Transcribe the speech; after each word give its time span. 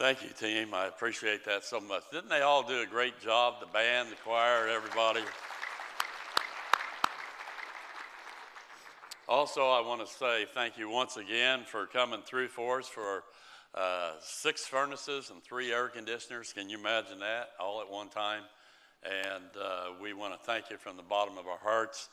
Thank 0.00 0.22
you, 0.22 0.30
team. 0.30 0.72
I 0.72 0.86
appreciate 0.86 1.44
that 1.44 1.62
so 1.62 1.78
much. 1.78 2.04
Didn't 2.10 2.30
they 2.30 2.40
all 2.40 2.66
do 2.66 2.80
a 2.80 2.86
great 2.86 3.20
job? 3.20 3.60
The 3.60 3.66
band, 3.66 4.10
the 4.10 4.16
choir, 4.24 4.66
everybody. 4.66 5.20
Also, 9.28 9.60
I 9.60 9.86
want 9.86 10.00
to 10.00 10.10
say 10.10 10.46
thank 10.54 10.78
you 10.78 10.88
once 10.88 11.18
again 11.18 11.64
for 11.66 11.84
coming 11.84 12.22
through 12.24 12.48
for 12.48 12.78
us 12.78 12.88
for 12.88 13.24
uh, 13.74 14.12
six 14.22 14.64
furnaces 14.64 15.28
and 15.28 15.42
three 15.42 15.70
air 15.70 15.88
conditioners. 15.88 16.54
Can 16.54 16.70
you 16.70 16.78
imagine 16.78 17.18
that 17.18 17.50
all 17.60 17.82
at 17.82 17.90
one 17.90 18.08
time? 18.08 18.44
And 19.04 19.44
uh, 19.62 19.88
we 20.00 20.14
want 20.14 20.32
to 20.32 20.40
thank 20.46 20.70
you 20.70 20.78
from 20.78 20.96
the 20.96 21.02
bottom 21.02 21.36
of 21.36 21.46
our 21.46 21.60
hearts 21.62 22.08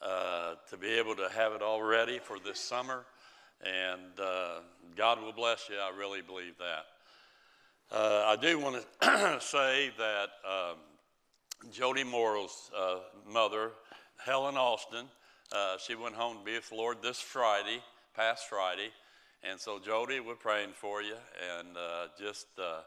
uh, 0.00 0.54
to 0.70 0.76
be 0.76 0.86
able 0.86 1.16
to 1.16 1.28
have 1.30 1.52
it 1.52 1.62
all 1.62 1.82
ready 1.82 2.20
for 2.20 2.38
this 2.38 2.60
summer. 2.60 3.04
And 3.60 4.20
uh, 4.22 4.60
God 4.94 5.20
will 5.20 5.32
bless 5.32 5.68
you. 5.68 5.74
I 5.74 5.90
really 5.98 6.22
believe 6.22 6.58
that. 6.58 6.93
Uh, 7.94 8.24
I 8.26 8.34
do 8.34 8.58
want 8.58 8.84
to 9.02 9.38
say 9.40 9.92
that 9.96 10.28
um, 10.44 10.78
Jody 11.70 12.02
Morrow's 12.02 12.68
uh, 12.76 12.96
mother, 13.32 13.70
Helen 14.16 14.56
Austin, 14.56 15.06
uh, 15.52 15.76
she 15.78 15.94
went 15.94 16.16
home 16.16 16.38
to 16.38 16.44
be 16.44 16.54
with 16.54 16.68
the 16.70 16.74
Lord 16.74 16.96
this 17.02 17.20
Friday, 17.20 17.80
past 18.16 18.48
Friday. 18.48 18.88
And 19.48 19.60
so, 19.60 19.78
Jody, 19.78 20.18
we're 20.18 20.34
praying 20.34 20.70
for 20.74 21.02
you. 21.02 21.14
And 21.56 21.68
uh, 21.76 22.08
just 22.18 22.48
uh, 22.58 22.80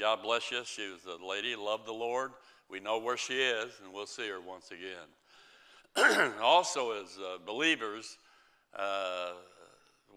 God 0.00 0.22
bless 0.22 0.50
you. 0.50 0.62
She 0.64 0.88
was 0.90 1.04
a 1.04 1.22
lady, 1.22 1.54
loved 1.56 1.86
the 1.86 1.92
Lord. 1.92 2.30
We 2.70 2.80
know 2.80 2.96
where 2.96 3.18
she 3.18 3.34
is, 3.34 3.70
and 3.84 3.92
we'll 3.92 4.06
see 4.06 4.30
her 4.30 4.40
once 4.40 4.70
again. 4.70 6.32
also, 6.42 6.92
as 6.92 7.18
uh, 7.18 7.36
believers, 7.44 8.16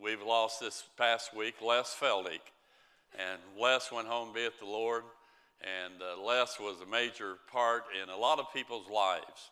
we've 0.01 0.23
lost 0.23 0.61
this 0.61 0.85
past 0.95 1.35
week 1.35 1.55
Les 1.61 1.93
Feldick. 1.99 2.39
And 3.17 3.39
Les 3.59 3.91
went 3.91 4.07
home 4.07 4.31
be 4.33 4.43
with 4.43 4.59
the 4.59 4.65
Lord. 4.65 5.03
And 5.61 5.95
uh, 6.01 6.21
Les 6.21 6.59
was 6.59 6.81
a 6.81 6.85
major 6.85 7.37
part 7.51 7.85
in 8.01 8.09
a 8.09 8.17
lot 8.17 8.39
of 8.39 8.53
people's 8.53 8.87
lives 8.89 9.49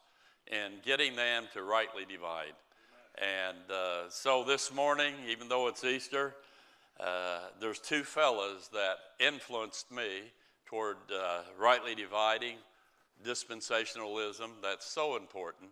and 0.52 0.76
getting 0.84 1.16
them 1.16 1.46
to 1.54 1.64
rightly 1.64 2.06
divide. 2.06 2.54
And 3.18 3.72
uh, 3.72 4.10
so 4.10 4.44
this 4.44 4.72
morning, 4.72 5.16
even 5.28 5.48
though 5.48 5.68
it's 5.68 5.84
Easter, 5.84 6.36
uh, 7.00 7.40
there's 7.60 7.80
two 7.80 8.04
fellas 8.04 8.68
that 8.68 8.98
influenced 9.20 9.92
me 9.92 10.32
toward 10.66 10.98
uh, 11.12 11.42
rightly 11.58 11.96
dividing 11.96 12.58
dispensationalism. 13.26 14.50
That's 14.62 14.86
so 14.86 15.16
important. 15.16 15.72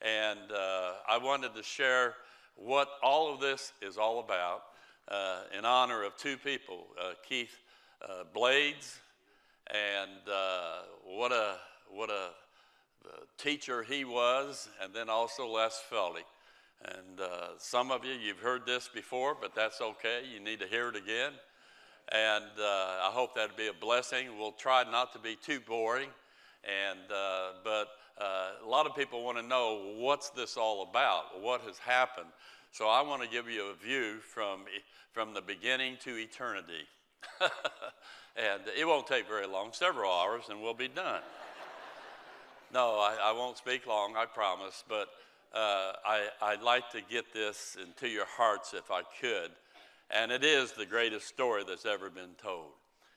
And 0.00 0.52
uh, 0.52 0.92
I 1.08 1.18
wanted 1.18 1.54
to 1.54 1.62
share 1.62 2.14
what 2.54 2.88
all 3.02 3.32
of 3.34 3.40
this 3.40 3.72
is 3.82 3.96
all 3.98 4.20
about 4.20 4.62
uh, 5.08 5.42
in 5.56 5.64
honor 5.64 6.02
of 6.04 6.16
two 6.16 6.36
people, 6.36 6.86
uh, 7.00 7.12
Keith 7.28 7.56
Blades, 8.34 8.98
and 9.72 10.10
what 11.04 11.32
a 11.32 11.56
what 11.90 12.10
a 12.10 12.30
teacher 13.38 13.82
he 13.82 14.04
was, 14.04 14.68
and 14.82 14.92
then 14.94 15.08
also 15.08 15.46
Les 15.46 15.82
Feldick. 15.90 16.24
And 16.84 17.20
uh, 17.20 17.48
some 17.58 17.90
of 17.90 18.04
you, 18.04 18.12
you've 18.12 18.40
heard 18.40 18.66
this 18.66 18.90
before, 18.92 19.36
but 19.40 19.54
that's 19.54 19.80
okay. 19.80 20.20
You 20.32 20.40
need 20.40 20.60
to 20.60 20.66
hear 20.66 20.88
it 20.88 20.96
again. 20.96 21.32
And 22.12 22.44
uh, 22.58 23.08
I 23.08 23.10
hope 23.10 23.34
that'll 23.34 23.56
be 23.56 23.68
a 23.68 23.72
blessing. 23.72 24.38
We'll 24.38 24.52
try 24.52 24.84
not 24.90 25.12
to 25.14 25.18
be 25.18 25.36
too 25.36 25.60
boring. 25.60 26.10
And, 26.64 27.10
uh, 27.10 27.52
but 27.62 27.88
uh, 28.20 28.50
a 28.62 28.68
lot 28.68 28.86
of 28.86 28.94
people 28.94 29.24
want 29.24 29.38
to 29.38 29.42
know 29.42 29.94
what's 29.96 30.28
this 30.30 30.58
all 30.58 30.82
about? 30.82 31.40
What 31.40 31.62
has 31.62 31.78
happened? 31.78 32.28
So 32.74 32.88
I 32.88 33.02
want 33.02 33.22
to 33.22 33.28
give 33.28 33.48
you 33.48 33.66
a 33.66 33.74
view 33.74 34.16
from, 34.18 34.62
from 35.12 35.32
the 35.32 35.40
beginning 35.40 35.96
to 36.02 36.16
eternity. 36.18 36.88
and 38.36 38.62
it 38.76 38.84
won't 38.84 39.06
take 39.06 39.28
very 39.28 39.46
long, 39.46 39.68
several 39.70 40.10
hours, 40.10 40.46
and 40.50 40.60
we'll 40.60 40.74
be 40.74 40.88
done. 40.88 41.22
No, 42.72 42.98
I, 42.98 43.16
I 43.26 43.30
won't 43.30 43.58
speak 43.58 43.86
long, 43.86 44.16
I 44.16 44.24
promise, 44.26 44.82
but 44.88 45.06
uh, 45.54 45.92
I, 46.04 46.26
I'd 46.42 46.62
like 46.62 46.90
to 46.90 47.00
get 47.08 47.32
this 47.32 47.76
into 47.80 48.08
your 48.08 48.26
hearts 48.26 48.74
if 48.74 48.90
I 48.90 49.02
could. 49.20 49.52
And 50.10 50.32
it 50.32 50.42
is 50.42 50.72
the 50.72 50.84
greatest 50.84 51.28
story 51.28 51.62
that's 51.62 51.86
ever 51.86 52.10
been 52.10 52.34
told. 52.42 52.72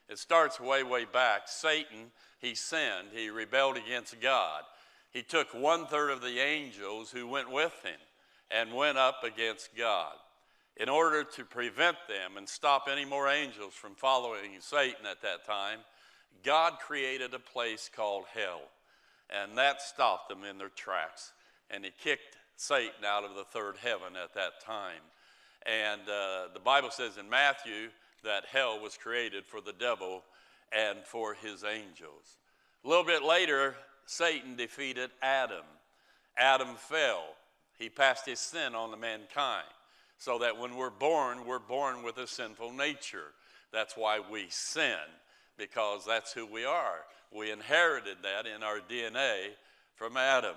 It 0.08 0.20
starts 0.20 0.60
way, 0.60 0.84
way 0.84 1.04
back. 1.04 1.48
Satan, 1.48 2.12
he 2.38 2.54
sinned, 2.54 3.08
he 3.12 3.28
rebelled 3.28 3.76
against 3.76 4.20
God. 4.20 4.62
He 5.10 5.24
took 5.24 5.52
one 5.52 5.88
third 5.88 6.10
of 6.10 6.20
the 6.20 6.38
angels 6.38 7.10
who 7.10 7.26
went 7.26 7.50
with 7.50 7.74
him 7.82 7.98
and 8.50 8.74
went 8.74 8.98
up 8.98 9.24
against 9.24 9.76
God. 9.76 10.14
In 10.76 10.88
order 10.88 11.24
to 11.24 11.44
prevent 11.44 11.96
them 12.08 12.36
and 12.36 12.48
stop 12.48 12.88
any 12.90 13.04
more 13.04 13.28
angels 13.28 13.74
from 13.74 13.94
following 13.94 14.52
Satan 14.60 15.06
at 15.10 15.22
that 15.22 15.44
time, 15.44 15.80
God 16.44 16.74
created 16.80 17.34
a 17.34 17.38
place 17.38 17.90
called 17.94 18.24
hell 18.32 18.62
and 19.30 19.58
that 19.58 19.82
stopped 19.82 20.28
them 20.28 20.44
in 20.44 20.58
their 20.58 20.70
tracks. 20.70 21.32
And 21.70 21.84
he 21.84 21.90
kicked 22.02 22.36
Satan 22.56 23.04
out 23.04 23.24
of 23.24 23.34
the 23.34 23.44
third 23.44 23.76
heaven 23.82 24.16
at 24.22 24.34
that 24.34 24.60
time. 24.64 25.02
And 25.66 26.02
uh, 26.02 26.48
the 26.54 26.60
Bible 26.60 26.90
says 26.90 27.18
in 27.18 27.28
Matthew 27.28 27.90
that 28.24 28.46
hell 28.50 28.80
was 28.80 28.96
created 28.96 29.44
for 29.44 29.60
the 29.60 29.72
devil 29.72 30.22
and 30.72 31.00
for 31.04 31.34
his 31.34 31.62
angels. 31.64 32.38
A 32.84 32.88
little 32.88 33.04
bit 33.04 33.22
later, 33.22 33.74
Satan 34.06 34.56
defeated 34.56 35.10
Adam. 35.22 35.64
Adam 36.36 36.76
fell. 36.76 37.24
He 37.78 37.88
passed 37.88 38.26
his 38.26 38.40
sin 38.40 38.74
on 38.74 38.90
to 38.90 38.96
mankind. 38.96 39.66
So 40.18 40.38
that 40.40 40.58
when 40.58 40.74
we're 40.76 40.90
born, 40.90 41.46
we're 41.46 41.60
born 41.60 42.02
with 42.02 42.18
a 42.18 42.26
sinful 42.26 42.72
nature. 42.72 43.32
That's 43.72 43.96
why 43.96 44.18
we 44.18 44.46
sin, 44.48 44.96
because 45.56 46.04
that's 46.04 46.32
who 46.32 46.44
we 46.44 46.64
are. 46.64 47.04
We 47.32 47.52
inherited 47.52 48.18
that 48.22 48.46
in 48.46 48.64
our 48.64 48.80
DNA 48.80 49.50
from 49.94 50.16
Adam. 50.16 50.56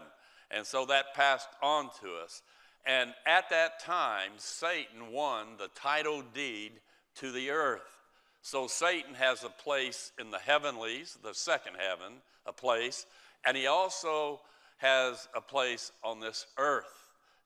And 0.49 0.65
so 0.65 0.85
that 0.87 1.13
passed 1.13 1.49
on 1.61 1.89
to 2.01 2.15
us. 2.23 2.41
And 2.85 3.13
at 3.27 3.49
that 3.51 3.79
time, 3.79 4.31
Satan 4.37 5.11
won 5.11 5.57
the 5.59 5.69
title 5.75 6.23
deed 6.33 6.71
to 7.17 7.31
the 7.31 7.51
earth. 7.51 7.99
So 8.41 8.65
Satan 8.65 9.13
has 9.13 9.43
a 9.43 9.49
place 9.49 10.11
in 10.19 10.31
the 10.31 10.39
heavenlies, 10.39 11.17
the 11.23 11.33
second 11.33 11.75
heaven, 11.77 12.13
a 12.47 12.53
place, 12.53 13.05
and 13.45 13.55
he 13.55 13.67
also 13.67 14.39
has 14.77 15.27
a 15.35 15.41
place 15.41 15.91
on 16.03 16.19
this 16.19 16.47
earth. 16.57 17.00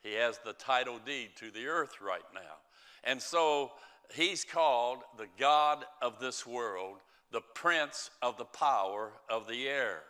He 0.05 0.13
has 0.13 0.37
the 0.37 0.53
title 0.53 0.99
deed 1.03 1.29
to 1.37 1.49
the 1.49 1.65
earth 1.65 1.99
right 1.99 2.21
now. 2.31 2.59
And 3.03 3.19
so 3.19 3.71
he's 4.13 4.45
called 4.45 4.99
the 5.17 5.25
God 5.39 5.83
of 5.99 6.19
this 6.19 6.45
world 6.45 6.97
the 7.31 7.41
prince 7.41 8.11
of 8.21 8.37
the 8.37 8.45
power 8.45 9.11
of 9.29 9.47
the 9.47 9.67
air. 9.67 10.03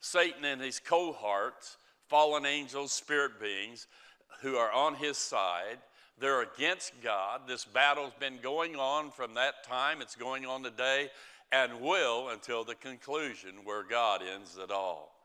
Satan 0.00 0.44
and 0.44 0.60
his 0.60 0.80
cohorts, 0.80 1.76
fallen 2.08 2.44
angels, 2.44 2.90
spirit 2.90 3.40
beings 3.40 3.86
who 4.42 4.56
are 4.56 4.72
on 4.72 4.96
his 4.96 5.16
side, 5.16 5.78
they're 6.18 6.42
against 6.42 6.92
God. 7.00 7.42
This 7.46 7.64
battle's 7.64 8.12
been 8.18 8.40
going 8.42 8.74
on 8.74 9.12
from 9.12 9.34
that 9.34 9.64
time, 9.64 10.02
it's 10.02 10.16
going 10.16 10.44
on 10.44 10.64
today, 10.64 11.08
and 11.52 11.80
will 11.80 12.30
until 12.30 12.64
the 12.64 12.74
conclusion 12.74 13.52
where 13.64 13.84
God 13.84 14.22
ends 14.22 14.58
it 14.62 14.72
all. 14.72 15.19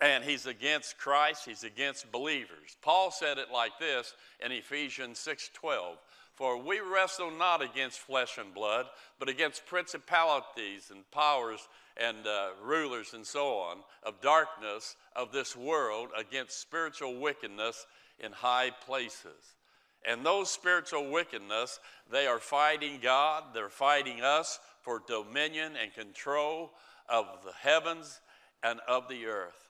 And 0.00 0.24
he's 0.24 0.46
against 0.46 0.98
Christ, 0.98 1.46
he's 1.46 1.64
against 1.64 2.12
believers. 2.12 2.76
Paul 2.82 3.10
said 3.10 3.38
it 3.38 3.50
like 3.50 3.78
this 3.78 4.14
in 4.44 4.52
Ephesians 4.52 5.18
6:12. 5.18 5.98
For 6.34 6.58
we 6.58 6.80
wrestle 6.80 7.30
not 7.30 7.62
against 7.62 8.00
flesh 8.00 8.36
and 8.36 8.52
blood, 8.52 8.90
but 9.18 9.30
against 9.30 9.64
principalities 9.64 10.90
and 10.90 11.10
powers 11.10 11.66
and 11.96 12.26
uh, 12.26 12.50
rulers 12.62 13.14
and 13.14 13.26
so 13.26 13.58
on 13.58 13.78
of 14.02 14.20
darkness 14.20 14.96
of 15.14 15.32
this 15.32 15.56
world, 15.56 16.10
against 16.14 16.60
spiritual 16.60 17.18
wickedness 17.18 17.86
in 18.18 18.32
high 18.32 18.70
places. 18.70 19.56
And 20.04 20.24
those 20.24 20.50
spiritual 20.50 21.10
wickedness, 21.10 21.80
they 22.10 22.26
are 22.26 22.38
fighting 22.38 23.00
God, 23.02 23.44
they're 23.54 23.70
fighting 23.70 24.20
us 24.20 24.60
for 24.82 25.02
dominion 25.08 25.72
and 25.82 25.92
control 25.94 26.72
of 27.08 27.26
the 27.44 27.52
heavens 27.52 28.20
and 28.62 28.78
of 28.86 29.08
the 29.08 29.26
earth. 29.26 29.65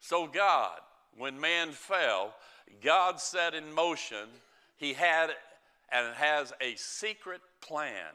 So, 0.00 0.26
God, 0.26 0.78
when 1.16 1.40
man 1.40 1.72
fell, 1.72 2.34
God 2.82 3.20
set 3.20 3.54
in 3.54 3.72
motion, 3.72 4.28
He 4.76 4.92
had 4.92 5.30
and 5.90 6.14
has 6.14 6.52
a 6.60 6.74
secret 6.76 7.40
plan 7.60 8.12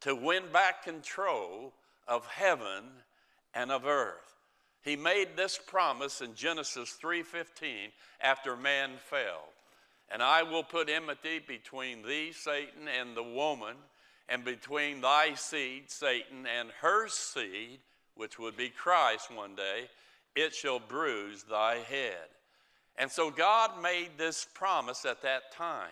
to 0.00 0.14
win 0.14 0.44
back 0.52 0.84
control 0.84 1.72
of 2.06 2.26
heaven 2.26 2.84
and 3.54 3.70
of 3.70 3.86
earth. 3.86 4.36
He 4.82 4.96
made 4.96 5.36
this 5.36 5.58
promise 5.58 6.20
in 6.20 6.34
Genesis 6.34 6.92
3:15 6.92 7.92
after 8.20 8.56
man 8.56 8.96
fell. 8.98 9.48
And 10.10 10.22
I 10.22 10.42
will 10.42 10.64
put 10.64 10.88
enmity 10.88 11.40
between 11.40 12.02
thee, 12.02 12.32
Satan, 12.32 12.88
and 12.88 13.14
the 13.14 13.22
woman, 13.22 13.76
and 14.28 14.44
between 14.44 15.02
thy 15.02 15.34
seed, 15.34 15.90
Satan, 15.90 16.46
and 16.46 16.70
her 16.80 17.08
seed, 17.08 17.80
which 18.14 18.38
would 18.38 18.56
be 18.56 18.70
Christ 18.70 19.30
one 19.30 19.54
day, 19.54 19.90
it 20.34 20.54
shall 20.54 20.78
bruise 20.78 21.44
thy 21.44 21.76
head. 21.76 22.28
And 22.96 23.10
so 23.10 23.30
God 23.30 23.82
made 23.82 24.10
this 24.16 24.46
promise 24.54 25.04
at 25.04 25.22
that 25.22 25.52
time. 25.52 25.90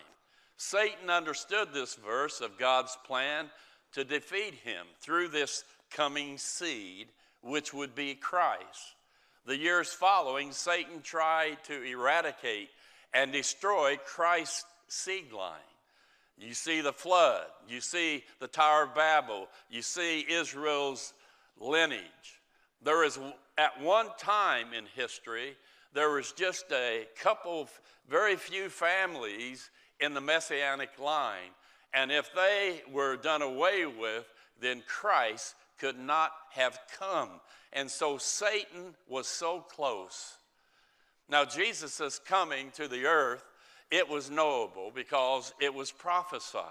Satan 0.57 1.11
understood 1.11 1.69
this 1.73 1.95
verse 1.95 2.41
of 2.41 2.59
God's 2.59 2.97
plan 3.07 3.51
to 3.93 4.05
defeat 4.05 4.55
him 4.55 4.87
through 5.01 5.29
this 5.29 5.65
coming 5.91 6.39
seed, 6.39 7.09
which 7.43 7.73
would 7.73 7.95
be 7.95 8.15
Christ. 8.15 8.95
The 9.47 9.57
years 9.57 9.93
following, 9.93 10.51
Satan 10.53 11.03
tried 11.03 11.63
to 11.65 11.83
eradicate 11.83 12.71
and 13.15 13.33
destroy 13.33 13.97
Christ's 14.05 14.65
seed 14.89 15.33
line. 15.33 15.55
You 16.39 16.53
see 16.53 16.81
the 16.81 16.93
flood, 16.93 17.47
you 17.69 17.81
see 17.81 18.25
the 18.41 18.49
Tower 18.49 18.85
of 18.85 18.95
Babel, 18.95 19.49
you 19.71 19.81
see 19.81 20.27
Israel's 20.29 21.15
lineage. 21.59 22.41
There 22.83 23.05
is, 23.05 23.19
at 23.59 23.81
one 23.81 24.09
time 24.19 24.73
in 24.73 24.85
history, 24.95 25.57
there 25.95 26.11
was 26.11 26.33
just 26.33 26.67
a 26.73 27.07
couple, 27.21 27.69
very 28.09 28.37
few 28.37 28.69
families 28.69 29.71
in 30.01 30.15
the 30.15 30.21
Messianic 30.21 30.99
line. 30.99 31.51
And 31.95 32.13
if 32.13 32.31
they 32.35 32.83
were 32.93 33.17
done 33.17 33.43
away 33.43 33.87
with, 33.87 34.29
then 34.61 34.83
Christ 34.87 35.55
could 35.79 35.99
not 35.99 36.33
have 36.51 36.79
come. 36.99 37.31
And 37.73 37.91
so 37.91 38.19
Satan 38.19 38.95
was 39.09 39.27
so 39.27 39.61
close. 39.61 40.35
Now, 41.29 41.45
Jesus' 41.45 42.21
coming 42.25 42.71
to 42.73 42.89
the 42.89 43.07
earth, 43.07 43.45
it 43.91 44.09
was 44.09 44.31
knowable 44.31 44.93
because 44.95 45.53
it 45.61 45.73
was 45.73 45.91
prophesied. 45.91 46.63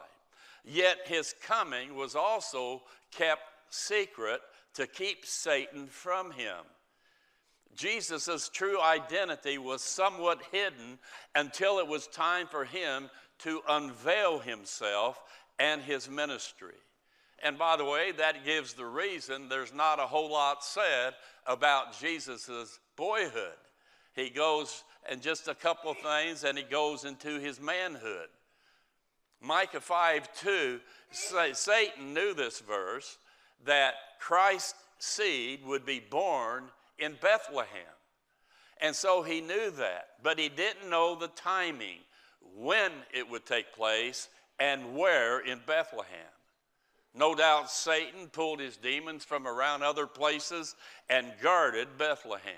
Yet 0.64 0.98
his 1.06 1.34
coming 1.42 1.96
was 1.96 2.16
also 2.16 2.84
kept 3.12 3.44
secret 3.70 4.42
to 4.76 4.88
keep 4.88 5.26
Satan 5.26 5.88
from 5.88 6.32
him. 6.32 6.58
Jesus' 7.76 8.50
true 8.50 8.82
identity 8.82 9.58
was 9.58 9.82
somewhat 9.82 10.42
hidden 10.52 10.98
until 11.36 11.80
it 11.80 11.88
was 11.88 12.08
time 12.08 12.48
for 12.48 12.66
him 12.66 13.10
to 13.40 13.62
unveil 13.68 14.40
himself 14.40 15.22
and 15.60 15.82
his 15.82 16.10
ministry. 16.10 16.76
And 17.44 17.58
by 17.58 17.76
the 17.76 17.86
way, 17.86 18.12
that 18.14 18.46
gives 18.46 18.74
the 18.74 18.86
reason 18.86 19.50
there's 19.50 19.74
not 19.74 20.00
a 20.00 20.08
whole 20.08 20.32
lot 20.32 20.64
said 20.64 21.14
about 21.46 22.00
Jesus' 22.00 22.80
boyhood. 22.96 23.54
He 24.16 24.30
goes 24.30 24.84
and 25.10 25.22
just 25.22 25.48
a 25.48 25.56
couple 25.56 25.94
things, 25.94 26.44
and 26.44 26.58
he 26.58 26.64
goes 26.64 27.04
into 27.04 27.40
his 27.40 27.62
manhood. 27.62 28.30
Micah 29.42 29.82
5 29.82 30.34
2, 30.34 30.80
Satan 31.12 32.14
knew 32.14 32.34
this 32.34 32.62
verse 32.62 33.18
that 33.66 33.94
Christ's 34.20 34.76
seed 34.98 35.64
would 35.66 35.86
be 35.86 36.00
born 36.00 36.64
in 37.00 37.16
Bethlehem. 37.22 37.96
And 38.82 38.96
so 38.96 39.24
he 39.24 39.42
knew 39.42 39.72
that, 39.72 40.08
but 40.22 40.40
he 40.40 40.50
didn't 40.50 40.90
know 40.90 41.16
the 41.16 41.30
timing, 41.30 42.00
when 42.58 42.92
it 43.14 43.30
would 43.30 43.46
take 43.46 43.74
place, 43.74 44.30
and 44.60 44.96
where 44.96 45.40
in 45.40 45.60
Bethlehem. 45.66 46.32
No 47.14 47.34
doubt 47.34 47.72
Satan 47.72 48.28
pulled 48.28 48.60
his 48.60 48.78
demons 48.78 49.24
from 49.24 49.48
around 49.48 49.84
other 49.84 50.06
places 50.06 50.76
and 51.10 51.32
guarded 51.42 51.98
Bethlehem. 51.98 52.54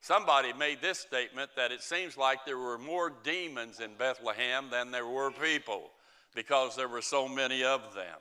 Somebody 0.00 0.52
made 0.52 0.80
this 0.80 1.00
statement 1.00 1.50
that 1.56 1.72
it 1.72 1.82
seems 1.82 2.16
like 2.16 2.44
there 2.44 2.58
were 2.58 2.78
more 2.78 3.12
demons 3.24 3.80
in 3.80 3.94
Bethlehem 3.98 4.70
than 4.70 4.92
there 4.92 5.06
were 5.06 5.32
people 5.32 5.90
because 6.34 6.76
there 6.76 6.86
were 6.86 7.02
so 7.02 7.26
many 7.26 7.64
of 7.64 7.94
them. 7.94 8.18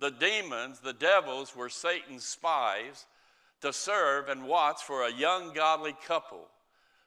The 0.00 0.10
demons, 0.10 0.80
the 0.80 0.94
devils, 0.94 1.54
were 1.54 1.68
Satan's 1.68 2.24
spies 2.24 3.04
to 3.62 3.72
serve 3.72 4.28
and 4.28 4.46
watch 4.46 4.82
for 4.82 5.04
a 5.04 5.12
young 5.12 5.52
godly 5.52 5.94
couple 6.06 6.46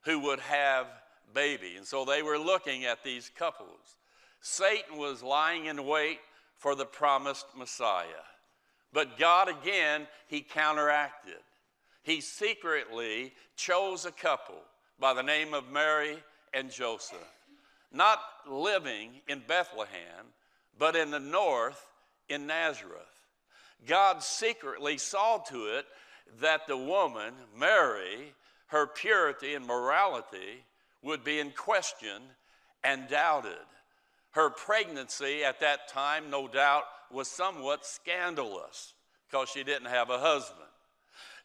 who 0.02 0.20
would 0.20 0.40
have 0.40 0.88
baby. 1.34 1.76
And 1.78 1.86
so 1.86 2.06
they 2.06 2.22
were 2.22 2.40
looking 2.40 2.86
at 2.86 3.04
these 3.04 3.30
couples. 3.38 3.98
Satan 4.42 4.98
was 4.98 5.22
lying 5.22 5.66
in 5.66 5.86
wait 5.86 6.20
for 6.58 6.76
the 6.76 6.86
promised 6.86 7.46
Messiah. 7.58 8.06
But 8.94 9.18
God 9.18 9.50
again, 9.50 10.08
he 10.28 10.42
counteracted. 10.42 11.36
He 12.04 12.22
secretly 12.22 13.34
chose 13.56 14.06
a 14.06 14.12
couple 14.12 14.62
by 15.00 15.14
the 15.14 15.24
name 15.24 15.54
of 15.54 15.72
Mary 15.72 16.18
and 16.54 16.72
Joseph, 16.72 17.18
not 17.92 18.20
living 18.50 19.10
in 19.28 19.42
Bethlehem, 19.46 20.28
but 20.78 20.96
in 20.96 21.12
the 21.12 21.20
north 21.20 21.86
in 22.30 22.48
Nazareth. 22.48 23.02
God 23.88 24.24
secretly 24.24 24.98
saw 24.98 25.40
to 25.50 25.78
it 25.78 25.86
that 26.42 26.68
the 26.68 26.78
woman, 26.78 27.34
Mary, 27.58 28.34
her 28.68 28.88
purity 28.88 29.54
and 29.54 29.66
morality 29.66 30.64
would 31.02 31.24
be 31.24 31.40
in 31.40 31.52
question 31.52 32.22
and 32.84 33.08
doubted. 33.08 33.66
Her 34.32 34.50
pregnancy 34.50 35.44
at 35.44 35.62
that 35.62 35.88
time, 35.88 36.30
no 36.30 36.48
doubt, 36.48 36.84
was 37.12 37.28
somewhat 37.30 37.86
scandalous 37.86 38.94
because 39.30 39.50
she 39.50 39.64
didn't 39.64 39.88
have 39.88 40.10
a 40.10 40.20
husband. 40.20 40.60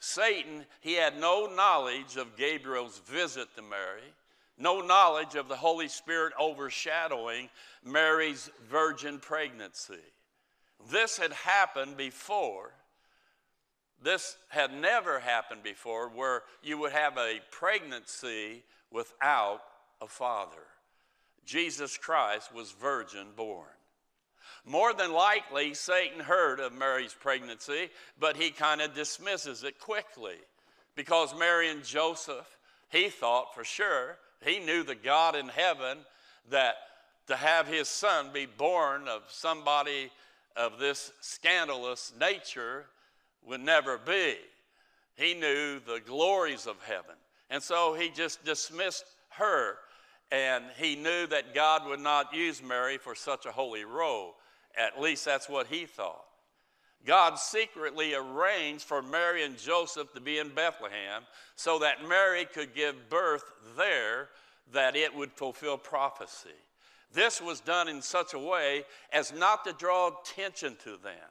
Satan, 0.00 0.64
he 0.80 0.94
had 0.94 1.20
no 1.20 1.46
knowledge 1.46 2.16
of 2.16 2.36
Gabriel's 2.36 2.98
visit 3.00 3.48
to 3.54 3.62
Mary, 3.62 4.14
no 4.58 4.80
knowledge 4.80 5.34
of 5.34 5.48
the 5.48 5.56
Holy 5.56 5.88
Spirit 5.88 6.32
overshadowing 6.38 7.48
Mary's 7.84 8.50
virgin 8.68 9.18
pregnancy. 9.18 9.94
This 10.90 11.18
had 11.18 11.32
happened 11.32 11.96
before. 11.96 12.72
This 14.02 14.36
had 14.48 14.72
never 14.72 15.20
happened 15.20 15.62
before 15.62 16.08
where 16.08 16.42
you 16.62 16.78
would 16.78 16.92
have 16.92 17.16
a 17.18 17.40
pregnancy 17.50 18.62
without 18.90 19.60
a 20.00 20.06
father. 20.06 20.66
Jesus 21.44 21.98
Christ 21.98 22.54
was 22.54 22.72
virgin 22.72 23.28
born. 23.36 23.66
More 24.64 24.92
than 24.92 25.12
likely, 25.12 25.74
Satan 25.74 26.20
heard 26.20 26.60
of 26.60 26.72
Mary's 26.72 27.14
pregnancy, 27.14 27.90
but 28.18 28.36
he 28.36 28.50
kind 28.50 28.80
of 28.80 28.94
dismisses 28.94 29.64
it 29.64 29.78
quickly 29.78 30.36
because 30.94 31.34
Mary 31.38 31.70
and 31.70 31.84
Joseph, 31.84 32.58
he 32.90 33.08
thought 33.08 33.54
for 33.54 33.64
sure, 33.64 34.18
he 34.44 34.58
knew 34.58 34.82
the 34.82 34.94
God 34.94 35.34
in 35.34 35.48
heaven 35.48 35.98
that 36.50 36.74
to 37.26 37.36
have 37.36 37.66
his 37.66 37.88
son 37.88 38.30
be 38.32 38.46
born 38.46 39.08
of 39.08 39.22
somebody 39.28 40.10
of 40.56 40.78
this 40.78 41.12
scandalous 41.20 42.12
nature 42.18 42.86
would 43.46 43.60
never 43.60 43.98
be. 43.98 44.36
He 45.16 45.34
knew 45.34 45.80
the 45.80 46.00
glories 46.04 46.66
of 46.66 46.76
heaven. 46.82 47.16
And 47.50 47.62
so 47.62 47.94
he 47.94 48.10
just 48.10 48.44
dismissed 48.44 49.04
her, 49.30 49.76
and 50.30 50.64
he 50.78 50.94
knew 50.94 51.26
that 51.26 51.54
God 51.54 51.86
would 51.86 52.00
not 52.00 52.32
use 52.34 52.62
Mary 52.62 52.96
for 52.96 53.14
such 53.14 53.44
a 53.44 53.52
holy 53.52 53.84
role. 53.84 54.36
At 54.78 55.00
least 55.00 55.24
that's 55.24 55.48
what 55.48 55.66
he 55.66 55.84
thought. 55.84 56.24
God 57.06 57.38
secretly 57.38 58.14
arranged 58.14 58.84
for 58.84 59.02
Mary 59.02 59.42
and 59.42 59.56
Joseph 59.56 60.12
to 60.12 60.20
be 60.20 60.38
in 60.38 60.50
Bethlehem 60.50 61.22
so 61.56 61.78
that 61.78 62.06
Mary 62.06 62.44
could 62.44 62.74
give 62.74 63.08
birth 63.08 63.44
there, 63.76 64.28
that 64.72 64.96
it 64.96 65.14
would 65.14 65.32
fulfill 65.32 65.78
prophecy. 65.78 66.50
This 67.12 67.40
was 67.40 67.60
done 67.60 67.88
in 67.88 68.02
such 68.02 68.34
a 68.34 68.38
way 68.38 68.84
as 69.12 69.32
not 69.32 69.64
to 69.64 69.72
draw 69.72 70.10
attention 70.20 70.76
to 70.84 70.90
them. 70.98 71.30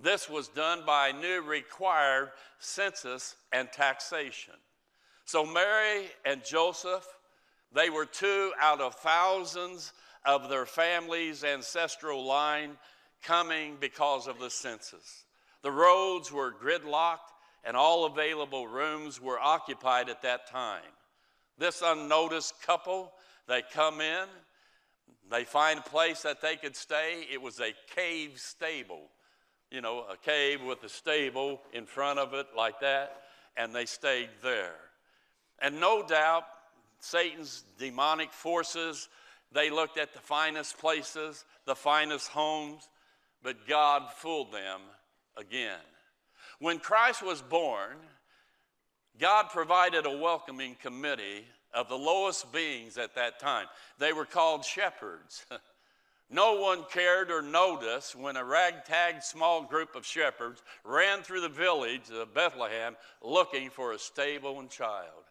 This 0.00 0.28
was 0.28 0.48
done 0.48 0.82
by 0.86 1.08
a 1.08 1.12
new 1.12 1.42
required 1.42 2.30
census 2.60 3.34
and 3.52 3.70
taxation. 3.72 4.54
So 5.24 5.44
Mary 5.44 6.06
and 6.24 6.44
Joseph, 6.44 7.06
they 7.72 7.90
were 7.90 8.06
two 8.06 8.52
out 8.60 8.80
of 8.80 8.94
thousands 8.94 9.92
of 10.24 10.48
their 10.48 10.66
family's 10.66 11.42
ancestral 11.42 12.24
line 12.24 12.76
coming 13.22 13.76
because 13.80 14.28
of 14.28 14.38
the 14.38 14.50
census. 14.50 15.24
The 15.62 15.72
roads 15.72 16.30
were 16.30 16.52
gridlocked 16.52 17.32
and 17.64 17.76
all 17.76 18.04
available 18.06 18.68
rooms 18.68 19.20
were 19.20 19.38
occupied 19.38 20.08
at 20.08 20.22
that 20.22 20.46
time. 20.48 20.82
This 21.58 21.82
unnoticed 21.84 22.62
couple, 22.62 23.12
they 23.48 23.62
come 23.72 24.00
in, 24.00 24.26
they 25.30 25.44
find 25.44 25.80
a 25.80 25.82
place 25.90 26.22
that 26.22 26.40
they 26.40 26.56
could 26.56 26.76
stay. 26.76 27.26
It 27.30 27.42
was 27.42 27.60
a 27.60 27.74
cave 27.94 28.34
stable, 28.36 29.10
you 29.70 29.80
know, 29.80 30.04
a 30.10 30.16
cave 30.16 30.62
with 30.62 30.82
a 30.84 30.88
stable 30.88 31.60
in 31.72 31.86
front 31.86 32.18
of 32.18 32.34
it 32.34 32.46
like 32.56 32.80
that, 32.80 33.22
and 33.56 33.74
they 33.74 33.86
stayed 33.86 34.30
there. 34.42 34.74
And 35.58 35.80
no 35.80 36.06
doubt, 36.06 36.44
Satan's 37.00 37.64
demonic 37.78 38.32
forces, 38.32 39.08
they 39.52 39.70
looked 39.70 39.98
at 39.98 40.12
the 40.12 40.20
finest 40.20 40.78
places, 40.78 41.44
the 41.64 41.74
finest 41.74 42.28
homes, 42.28 42.88
but 43.42 43.66
God 43.66 44.10
fooled 44.12 44.52
them 44.52 44.80
again. 45.36 45.78
When 46.58 46.78
Christ 46.78 47.22
was 47.22 47.42
born, 47.42 47.96
God 49.18 49.46
provided 49.50 50.06
a 50.06 50.16
welcoming 50.16 50.76
committee 50.80 51.44
of 51.74 51.88
the 51.88 51.98
lowest 51.98 52.52
beings 52.52 52.96
at 52.96 53.14
that 53.14 53.38
time. 53.38 53.66
They 53.98 54.12
were 54.12 54.24
called 54.24 54.64
shepherds. 54.64 55.44
no 56.30 56.54
one 56.60 56.84
cared 56.90 57.30
or 57.30 57.40
noticed 57.40 58.14
when 58.14 58.36
a 58.36 58.44
ragtag 58.44 59.22
small 59.22 59.62
group 59.62 59.96
of 59.96 60.04
shepherds 60.04 60.62
ran 60.84 61.22
through 61.22 61.40
the 61.40 61.48
village 61.48 62.10
of 62.10 62.34
Bethlehem 62.34 62.96
looking 63.22 63.70
for 63.70 63.92
a 63.92 63.98
stable 63.98 64.60
and 64.60 64.68
child. 64.68 65.24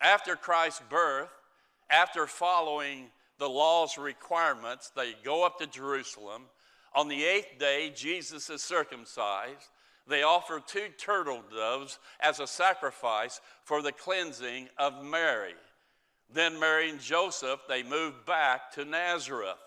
After 0.00 0.34
Christ's 0.34 0.82
birth, 0.88 1.30
after 1.88 2.26
following 2.26 3.06
the 3.38 3.48
law's 3.48 3.96
requirements, 3.96 4.90
they 4.96 5.14
go 5.24 5.46
up 5.46 5.58
to 5.60 5.66
Jerusalem. 5.66 6.42
On 6.94 7.06
the 7.06 7.24
eighth 7.24 7.58
day, 7.58 7.92
Jesus 7.94 8.50
is 8.50 8.62
circumcised. 8.62 9.68
They 10.08 10.22
offer 10.22 10.60
two 10.66 10.88
turtle 10.98 11.42
doves 11.54 11.98
as 12.18 12.40
a 12.40 12.46
sacrifice 12.46 13.40
for 13.62 13.82
the 13.82 13.92
cleansing 13.92 14.68
of 14.78 15.04
Mary. 15.04 15.54
Then 16.32 16.58
Mary 16.58 16.90
and 16.90 17.00
Joseph, 17.00 17.60
they 17.68 17.82
move 17.82 18.26
back 18.26 18.72
to 18.72 18.84
Nazareth. 18.84 19.58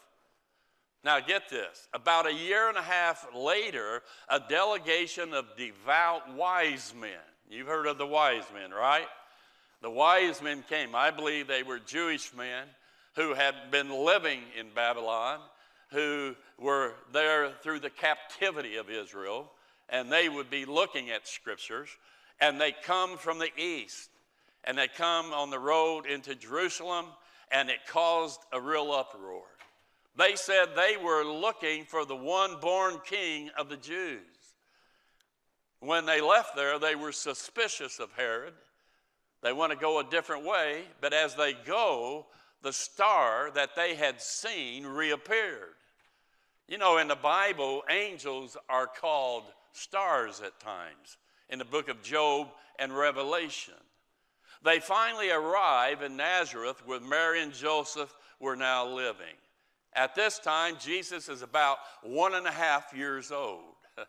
Now, 1.03 1.19
get 1.19 1.49
this. 1.49 1.87
About 1.93 2.27
a 2.27 2.33
year 2.33 2.69
and 2.69 2.77
a 2.77 2.81
half 2.81 3.25
later, 3.35 4.03
a 4.29 4.39
delegation 4.39 5.33
of 5.33 5.45
devout 5.57 6.33
wise 6.35 6.93
men, 6.99 7.09
you've 7.49 7.67
heard 7.67 7.87
of 7.87 7.97
the 7.97 8.05
wise 8.05 8.43
men, 8.53 8.71
right? 8.71 9.07
The 9.81 9.89
wise 9.89 10.41
men 10.43 10.63
came. 10.69 10.93
I 10.93 11.09
believe 11.09 11.47
they 11.47 11.63
were 11.63 11.79
Jewish 11.79 12.33
men 12.35 12.67
who 13.15 13.33
had 13.33 13.55
been 13.71 13.89
living 13.89 14.41
in 14.57 14.67
Babylon, 14.75 15.39
who 15.89 16.35
were 16.59 16.93
there 17.11 17.51
through 17.63 17.79
the 17.79 17.89
captivity 17.89 18.77
of 18.77 18.89
Israel, 18.89 19.51
and 19.89 20.11
they 20.11 20.29
would 20.29 20.49
be 20.49 20.65
looking 20.65 21.09
at 21.09 21.27
scriptures, 21.27 21.89
and 22.39 22.61
they 22.61 22.71
come 22.71 23.17
from 23.17 23.39
the 23.39 23.49
east, 23.57 24.09
and 24.63 24.77
they 24.77 24.87
come 24.87 25.33
on 25.33 25.49
the 25.49 25.59
road 25.59 26.05
into 26.05 26.35
Jerusalem, 26.35 27.07
and 27.51 27.69
it 27.69 27.79
caused 27.87 28.39
a 28.53 28.61
real 28.61 28.91
uproar. 28.91 29.43
They 30.15 30.35
said 30.35 30.69
they 30.75 30.97
were 31.01 31.23
looking 31.23 31.85
for 31.85 32.05
the 32.05 32.15
one 32.15 32.59
born 32.59 32.99
king 33.05 33.49
of 33.57 33.69
the 33.69 33.77
Jews. 33.77 34.19
When 35.79 36.05
they 36.05 36.21
left 36.21 36.55
there, 36.55 36.77
they 36.77 36.95
were 36.95 37.11
suspicious 37.11 37.99
of 37.99 38.11
Herod. 38.13 38.53
They 39.41 39.53
want 39.53 39.71
to 39.71 39.77
go 39.77 39.99
a 39.99 40.03
different 40.03 40.45
way, 40.45 40.83
but 40.99 41.13
as 41.13 41.35
they 41.35 41.53
go, 41.53 42.27
the 42.61 42.73
star 42.73 43.49
that 43.55 43.75
they 43.75 43.95
had 43.95 44.21
seen 44.21 44.85
reappeared. 44.85 45.75
You 46.67 46.77
know, 46.77 46.99
in 46.99 47.07
the 47.07 47.15
Bible, 47.15 47.83
angels 47.89 48.55
are 48.69 48.87
called 48.87 49.45
stars 49.73 50.41
at 50.41 50.59
times 50.59 51.17
in 51.49 51.57
the 51.57 51.65
book 51.65 51.89
of 51.89 52.03
Job 52.03 52.49
and 52.77 52.95
Revelation. 52.95 53.73
They 54.63 54.79
finally 54.79 55.31
arrive 55.31 56.03
in 56.03 56.15
Nazareth 56.15 56.81
where 56.85 56.99
Mary 56.99 57.41
and 57.41 57.53
Joseph 57.53 58.13
were 58.39 58.55
now 58.55 58.87
living. 58.87 59.35
At 59.93 60.15
this 60.15 60.39
time, 60.39 60.75
Jesus 60.79 61.27
is 61.27 61.41
about 61.41 61.79
one 62.01 62.33
and 62.33 62.47
a 62.47 62.51
half 62.51 62.93
years 62.95 63.31
old. 63.31 63.75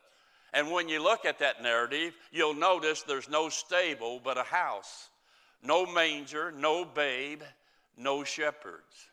and 0.52 0.70
when 0.70 0.88
you 0.88 1.02
look 1.02 1.24
at 1.24 1.40
that 1.40 1.62
narrative, 1.62 2.14
you'll 2.30 2.54
notice 2.54 3.02
there's 3.02 3.28
no 3.28 3.48
stable 3.48 4.20
but 4.22 4.38
a 4.38 4.44
house, 4.44 5.08
no 5.62 5.84
manger, 5.84 6.52
no 6.52 6.84
babe, 6.84 7.42
no 7.96 8.22
shepherds. 8.22 9.08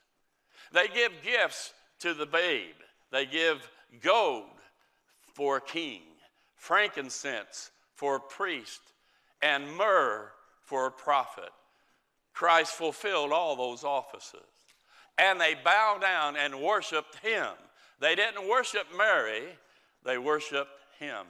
They 0.72 0.88
give 0.88 1.12
gifts 1.24 1.74
to 2.00 2.14
the 2.14 2.28
babe. 2.28 2.76
They 3.12 3.26
give 3.26 3.68
gold 4.02 4.46
for 5.34 5.58
a 5.58 5.62
king, 5.62 6.02
frankincense 6.56 7.72
for 7.96 8.18
a 8.18 8.20
priest, 8.20 8.82
and 9.42 9.76
myrrh 9.76 10.30
for 10.62 10.86
a 10.86 10.92
prophet. 10.92 11.50
Christ 12.34 12.74
fulfilled 12.74 13.32
all 13.32 13.56
those 13.56 13.84
offices 13.84 14.59
and 15.20 15.40
they 15.40 15.54
bowed 15.54 16.00
down 16.02 16.38
and 16.38 16.62
worshiped 16.62 17.16
him. 17.18 17.48
They 18.00 18.16
didn't 18.16 18.48
worship 18.48 18.88
Mary, 18.98 19.44
they 20.06 20.18
worshiped 20.18 20.72
him. 20.98 21.26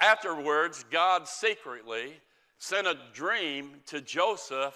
Afterwards, 0.00 0.84
God 0.90 1.26
secretly 1.26 2.12
sent 2.58 2.86
a 2.86 2.98
dream 3.14 3.76
to 3.86 4.00
Joseph 4.02 4.74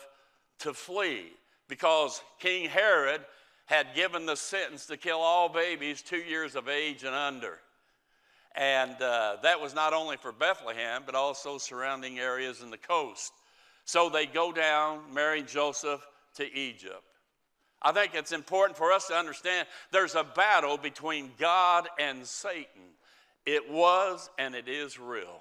to 0.61 0.73
flee 0.73 1.33
because 1.69 2.23
King 2.39 2.69
Herod 2.69 3.21
had 3.67 3.89
given 3.95 4.25
the 4.25 4.37
sentence 4.37 4.87
to 4.87 4.97
kill 4.97 5.19
all 5.19 5.49
babies 5.49 6.01
two 6.01 6.17
years 6.17 6.55
of 6.55 6.69
age 6.69 7.05
and 7.05 7.15
under. 7.15 7.59
And 8.55 9.01
uh, 9.03 9.37
that 9.43 9.61
was 9.61 9.75
not 9.75 9.93
only 9.93 10.17
for 10.17 10.33
Bethlehem, 10.33 11.03
but 11.05 11.15
also 11.15 11.59
surrounding 11.59 12.19
areas 12.19 12.63
in 12.63 12.71
the 12.71 12.79
coast. 12.79 13.33
So 13.85 14.09
they 14.09 14.25
go 14.25 14.53
down, 14.53 15.01
Mary 15.13 15.41
and 15.41 15.49
Joseph, 15.49 16.07
to 16.37 16.59
Egypt. 16.59 17.03
I 17.83 17.93
think 17.93 18.15
it's 18.15 18.33
important 18.33 18.77
for 18.77 18.93
us 18.93 19.07
to 19.09 19.15
understand 19.15 19.67
there's 19.93 20.15
a 20.15 20.25
battle 20.25 20.79
between 20.79 21.31
God 21.39 21.89
and 21.99 22.27
Satan. 22.27 22.83
It 23.45 23.71
was 23.71 24.29
and 24.39 24.55
it 24.55 24.69
is 24.69 24.99
real. 24.99 25.41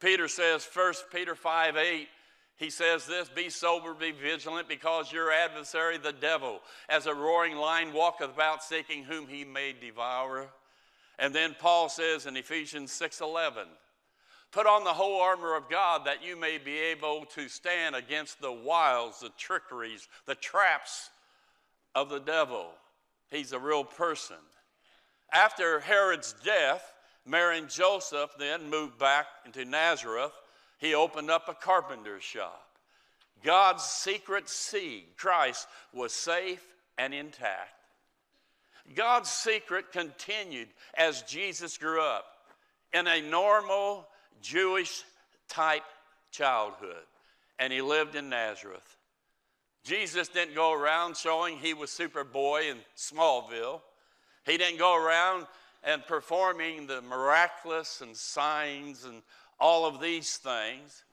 Peter 0.00 0.28
says, 0.28 0.68
1 0.72 0.92
Peter 1.12 1.34
5 1.34 1.76
8, 1.76 2.08
he 2.56 2.70
says 2.70 3.06
this 3.06 3.28
Be 3.28 3.48
sober, 3.48 3.94
be 3.94 4.12
vigilant, 4.12 4.68
because 4.68 5.12
your 5.12 5.32
adversary, 5.32 5.98
the 5.98 6.12
devil, 6.12 6.60
as 6.88 7.06
a 7.06 7.14
roaring 7.14 7.56
lion, 7.56 7.92
walketh 7.92 8.34
about 8.34 8.62
seeking 8.62 9.04
whom 9.04 9.26
he 9.26 9.44
may 9.44 9.72
devour. 9.72 10.48
And 11.18 11.34
then 11.34 11.56
Paul 11.58 11.88
says 11.88 12.26
in 12.26 12.36
Ephesians 12.36 12.92
6 12.92 13.20
11, 13.20 13.66
Put 14.52 14.66
on 14.66 14.84
the 14.84 14.92
whole 14.92 15.20
armor 15.20 15.56
of 15.56 15.68
God 15.68 16.06
that 16.06 16.24
you 16.24 16.36
may 16.36 16.58
be 16.58 16.78
able 16.78 17.26
to 17.34 17.48
stand 17.48 17.94
against 17.94 18.40
the 18.40 18.52
wiles, 18.52 19.20
the 19.20 19.30
trickeries, 19.36 20.08
the 20.26 20.34
traps 20.34 21.10
of 21.96 22.10
the 22.10 22.20
devil. 22.20 22.66
He's 23.30 23.52
a 23.52 23.58
real 23.58 23.82
person. 23.82 24.36
After 25.32 25.80
Herod's 25.80 26.34
death, 26.44 26.92
Mary 27.24 27.58
and 27.58 27.70
Joseph 27.70 28.30
then 28.38 28.70
moved 28.70 28.98
back 28.98 29.26
into 29.46 29.64
Nazareth. 29.64 30.32
He 30.78 30.94
opened 30.94 31.30
up 31.30 31.48
a 31.48 31.54
carpenter's 31.54 32.22
shop. 32.22 32.62
God's 33.42 33.82
secret 33.82 34.48
seed, 34.48 35.04
Christ, 35.16 35.66
was 35.92 36.12
safe 36.12 36.64
and 36.98 37.14
intact. 37.14 37.72
God's 38.94 39.30
secret 39.30 39.90
continued 39.90 40.68
as 40.94 41.22
Jesus 41.22 41.78
grew 41.78 42.00
up 42.00 42.26
in 42.92 43.06
a 43.06 43.20
normal 43.22 44.06
Jewish 44.40 45.02
type 45.48 45.82
childhood, 46.30 47.04
and 47.58 47.72
he 47.72 47.80
lived 47.80 48.14
in 48.14 48.28
Nazareth. 48.28 48.95
Jesus 49.86 50.26
didn't 50.26 50.56
go 50.56 50.72
around 50.72 51.16
showing 51.16 51.58
he 51.58 51.72
was 51.72 51.90
Superboy 51.90 52.72
in 52.72 52.78
Smallville. 52.96 53.80
He 54.44 54.56
didn't 54.56 54.80
go 54.80 54.96
around 54.96 55.46
and 55.84 56.04
performing 56.04 56.88
the 56.88 57.02
miraculous 57.02 58.00
and 58.00 58.16
signs 58.16 59.04
and 59.04 59.22
all 59.60 59.86
of 59.86 60.00
these 60.00 60.38
things. 60.38 61.04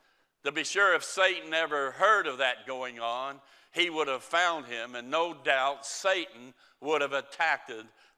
To 0.44 0.51
be 0.51 0.63
sure, 0.63 0.96
if 0.96 1.03
Satan 1.03 1.53
ever 1.53 1.92
heard 1.92 2.25
of 2.25 2.39
that 2.39 2.65
going 2.65 3.00
on, 3.00 3.36
he 3.74 3.92
would 3.92 4.08
have 4.08 4.24
found 4.24 4.65
him, 4.65 4.96
and 4.96 5.12
no 5.12 5.36
doubt 5.36 5.86
Satan 5.86 6.56
would 6.82 7.01
have 7.01 7.13
attacked 7.13 7.72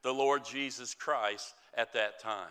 the 0.04 0.14
Lord 0.14 0.46
Jesus 0.46 0.94
Christ 0.94 1.54
at 1.74 1.92
that 1.94 2.20
time. 2.22 2.48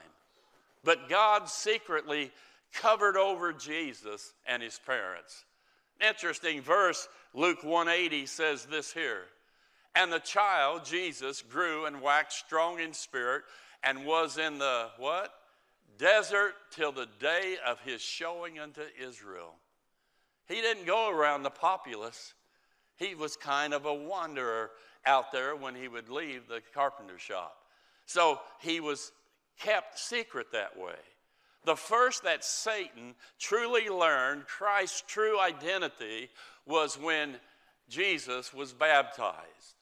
But 0.84 1.08
God 1.08 1.48
secretly 1.48 2.30
covered 2.74 3.16
over 3.16 3.54
Jesus 3.54 4.34
and 4.46 4.62
his 4.62 4.78
parents. 4.86 5.46
Interesting 6.06 6.60
verse 6.60 7.08
Luke 7.34 7.64
180 7.64 8.26
says 8.26 8.64
this 8.66 8.92
here. 8.92 9.24
And 9.96 10.12
the 10.12 10.20
child, 10.20 10.84
Jesus, 10.84 11.42
grew 11.42 11.86
and 11.86 12.00
waxed 12.00 12.38
strong 12.38 12.80
in 12.80 12.92
spirit 12.92 13.42
and 13.82 14.06
was 14.06 14.38
in 14.38 14.58
the 14.58 14.88
what? 14.98 15.32
Desert 15.98 16.54
till 16.70 16.92
the 16.92 17.08
day 17.20 17.56
of 17.66 17.80
his 17.80 18.00
showing 18.00 18.58
unto 18.58 18.82
Israel. 19.00 19.54
He 20.48 20.56
didn't 20.56 20.86
go 20.86 21.10
around 21.10 21.42
the 21.42 21.50
populace. 21.50 22.34
He 22.96 23.14
was 23.14 23.36
kind 23.36 23.74
of 23.74 23.86
a 23.86 23.94
wanderer 23.94 24.70
out 25.06 25.32
there 25.32 25.54
when 25.54 25.74
he 25.74 25.88
would 25.88 26.08
leave 26.08 26.48
the 26.48 26.62
carpenter 26.72 27.18
shop. 27.18 27.56
So 28.06 28.40
he 28.60 28.80
was 28.80 29.12
kept 29.58 29.98
secret 29.98 30.48
that 30.52 30.78
way. 30.78 30.94
The 31.64 31.76
first 31.76 32.24
that 32.24 32.44
Satan 32.44 33.14
truly 33.38 33.88
learned 33.88 34.46
Christ's 34.46 35.02
true 35.06 35.40
identity 35.40 36.28
was 36.66 36.98
when 36.98 37.36
Jesus 37.88 38.52
was 38.52 38.72
baptized. 38.72 39.74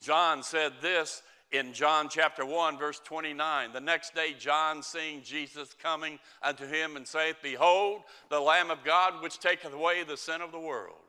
John 0.00 0.42
said 0.42 0.74
this 0.80 1.22
in 1.50 1.72
John 1.72 2.08
chapter 2.08 2.44
1, 2.44 2.78
verse 2.78 3.00
29. 3.04 3.72
The 3.72 3.80
next 3.80 4.14
day, 4.14 4.34
John 4.38 4.82
seeing 4.82 5.22
Jesus 5.22 5.74
coming 5.80 6.18
unto 6.42 6.66
him 6.66 6.96
and 6.96 7.06
saith, 7.06 7.36
Behold, 7.42 8.02
the 8.30 8.40
Lamb 8.40 8.70
of 8.70 8.84
God 8.84 9.22
which 9.22 9.38
taketh 9.38 9.72
away 9.72 10.02
the 10.02 10.16
sin 10.16 10.40
of 10.40 10.52
the 10.52 10.60
world. 10.60 11.05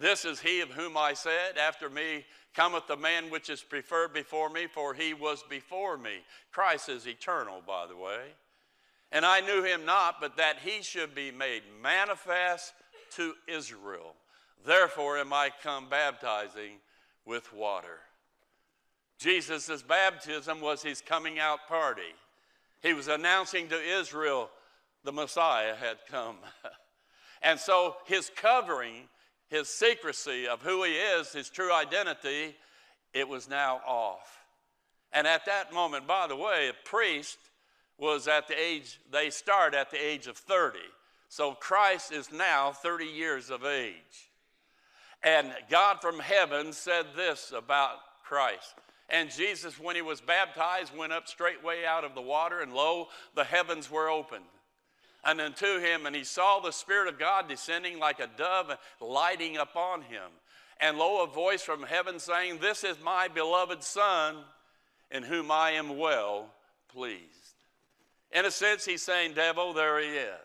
This 0.00 0.24
is 0.24 0.40
he 0.40 0.60
of 0.60 0.70
whom 0.70 0.96
I 0.96 1.14
said, 1.14 1.58
After 1.58 1.90
me 1.90 2.24
cometh 2.54 2.86
the 2.86 2.96
man 2.96 3.30
which 3.30 3.50
is 3.50 3.62
preferred 3.62 4.12
before 4.12 4.48
me, 4.48 4.66
for 4.66 4.94
he 4.94 5.14
was 5.14 5.42
before 5.48 5.98
me. 5.98 6.18
Christ 6.52 6.88
is 6.88 7.06
eternal, 7.06 7.62
by 7.66 7.86
the 7.86 7.96
way. 7.96 8.32
And 9.10 9.24
I 9.24 9.40
knew 9.40 9.62
him 9.62 9.84
not, 9.84 10.20
but 10.20 10.36
that 10.36 10.58
he 10.58 10.82
should 10.82 11.14
be 11.14 11.30
made 11.30 11.62
manifest 11.82 12.74
to 13.16 13.34
Israel. 13.46 14.14
Therefore 14.66 15.18
am 15.18 15.32
I 15.32 15.50
come 15.62 15.88
baptizing 15.88 16.72
with 17.24 17.52
water. 17.52 18.00
Jesus' 19.18 19.82
baptism 19.82 20.60
was 20.60 20.82
his 20.82 21.00
coming 21.00 21.38
out 21.38 21.66
party. 21.68 22.14
He 22.82 22.92
was 22.92 23.08
announcing 23.08 23.68
to 23.68 23.80
Israel 23.80 24.50
the 25.04 25.12
Messiah 25.12 25.74
had 25.74 25.98
come. 26.08 26.36
and 27.42 27.58
so 27.58 27.96
his 28.04 28.30
covering, 28.36 29.08
his 29.48 29.68
secrecy 29.68 30.46
of 30.46 30.62
who 30.62 30.84
he 30.84 30.92
is, 30.92 31.32
his 31.32 31.48
true 31.48 31.72
identity, 31.72 32.54
it 33.12 33.28
was 33.28 33.48
now 33.48 33.80
off. 33.86 34.44
And 35.12 35.26
at 35.26 35.46
that 35.46 35.72
moment, 35.72 36.06
by 36.06 36.26
the 36.26 36.36
way, 36.36 36.68
a 36.68 36.88
priest 36.88 37.38
was 37.98 38.28
at 38.28 38.46
the 38.46 38.60
age, 38.60 39.00
they 39.10 39.30
start 39.30 39.74
at 39.74 39.90
the 39.90 39.96
age 39.96 40.26
of 40.26 40.36
30. 40.36 40.78
So 41.28 41.52
Christ 41.52 42.12
is 42.12 42.30
now 42.30 42.72
30 42.72 43.04
years 43.06 43.50
of 43.50 43.64
age. 43.64 44.30
And 45.22 45.52
God 45.68 46.00
from 46.00 46.20
heaven 46.20 46.72
said 46.72 47.06
this 47.16 47.52
about 47.56 47.96
Christ. 48.24 48.74
And 49.10 49.30
Jesus, 49.30 49.80
when 49.80 49.96
he 49.96 50.02
was 50.02 50.20
baptized, 50.20 50.96
went 50.96 51.12
up 51.12 51.26
straightway 51.26 51.84
out 51.84 52.04
of 52.04 52.14
the 52.14 52.20
water, 52.20 52.60
and 52.60 52.72
lo, 52.72 53.08
the 53.34 53.44
heavens 53.44 53.90
were 53.90 54.10
opened. 54.10 54.44
And 55.24 55.40
unto 55.40 55.80
him, 55.80 56.06
and 56.06 56.14
he 56.14 56.24
saw 56.24 56.60
the 56.60 56.70
Spirit 56.70 57.08
of 57.08 57.18
God 57.18 57.48
descending 57.48 57.98
like 57.98 58.20
a 58.20 58.28
dove, 58.36 58.76
lighting 59.00 59.56
upon 59.56 60.02
him. 60.02 60.30
And 60.80 60.96
lo, 60.96 61.24
a 61.24 61.26
voice 61.26 61.62
from 61.62 61.82
heaven 61.82 62.18
saying, 62.20 62.58
This 62.58 62.84
is 62.84 62.96
my 63.02 63.28
beloved 63.28 63.82
Son, 63.82 64.36
in 65.10 65.24
whom 65.24 65.50
I 65.50 65.72
am 65.72 65.98
well 65.98 66.46
pleased. 66.88 67.24
In 68.30 68.44
a 68.44 68.50
sense, 68.50 68.84
he's 68.84 69.02
saying, 69.02 69.34
Devil, 69.34 69.72
there 69.72 70.00
he 70.00 70.08
is. 70.08 70.38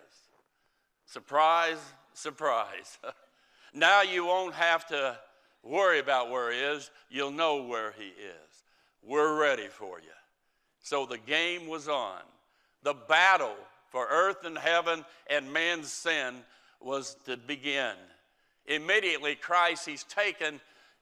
Surprise, 1.06 1.78
surprise. 2.14 2.98
now 3.74 4.02
you 4.02 4.26
won't 4.26 4.56
have 4.56 4.88
to 4.88 5.18
worry 5.64 6.00
about 6.00 6.30
where 6.30 6.52
he 6.52 6.60
is, 6.60 6.92
you'll 7.10 7.32
know 7.32 7.64
where 7.64 7.94
he 7.98 8.08
is. 8.08 8.64
We're 9.02 9.40
ready 9.40 9.68
for 9.68 10.00
you. 10.00 10.08
So 10.82 11.06
the 11.06 11.18
game 11.18 11.68
was 11.68 11.88
on. 11.88 12.22
The 12.84 12.94
battle 12.94 13.56
for 13.94 14.08
earth 14.10 14.44
and 14.44 14.58
heaven 14.58 15.06
and 15.30 15.54
man's 15.54 15.94
sin 15.94 16.34
was 16.82 17.16
to 17.26 17.38
begin. 17.38 17.94
Immediately, 18.66 19.36
Christ, 19.36 19.86
he's 19.86 20.04
taken 20.04 20.60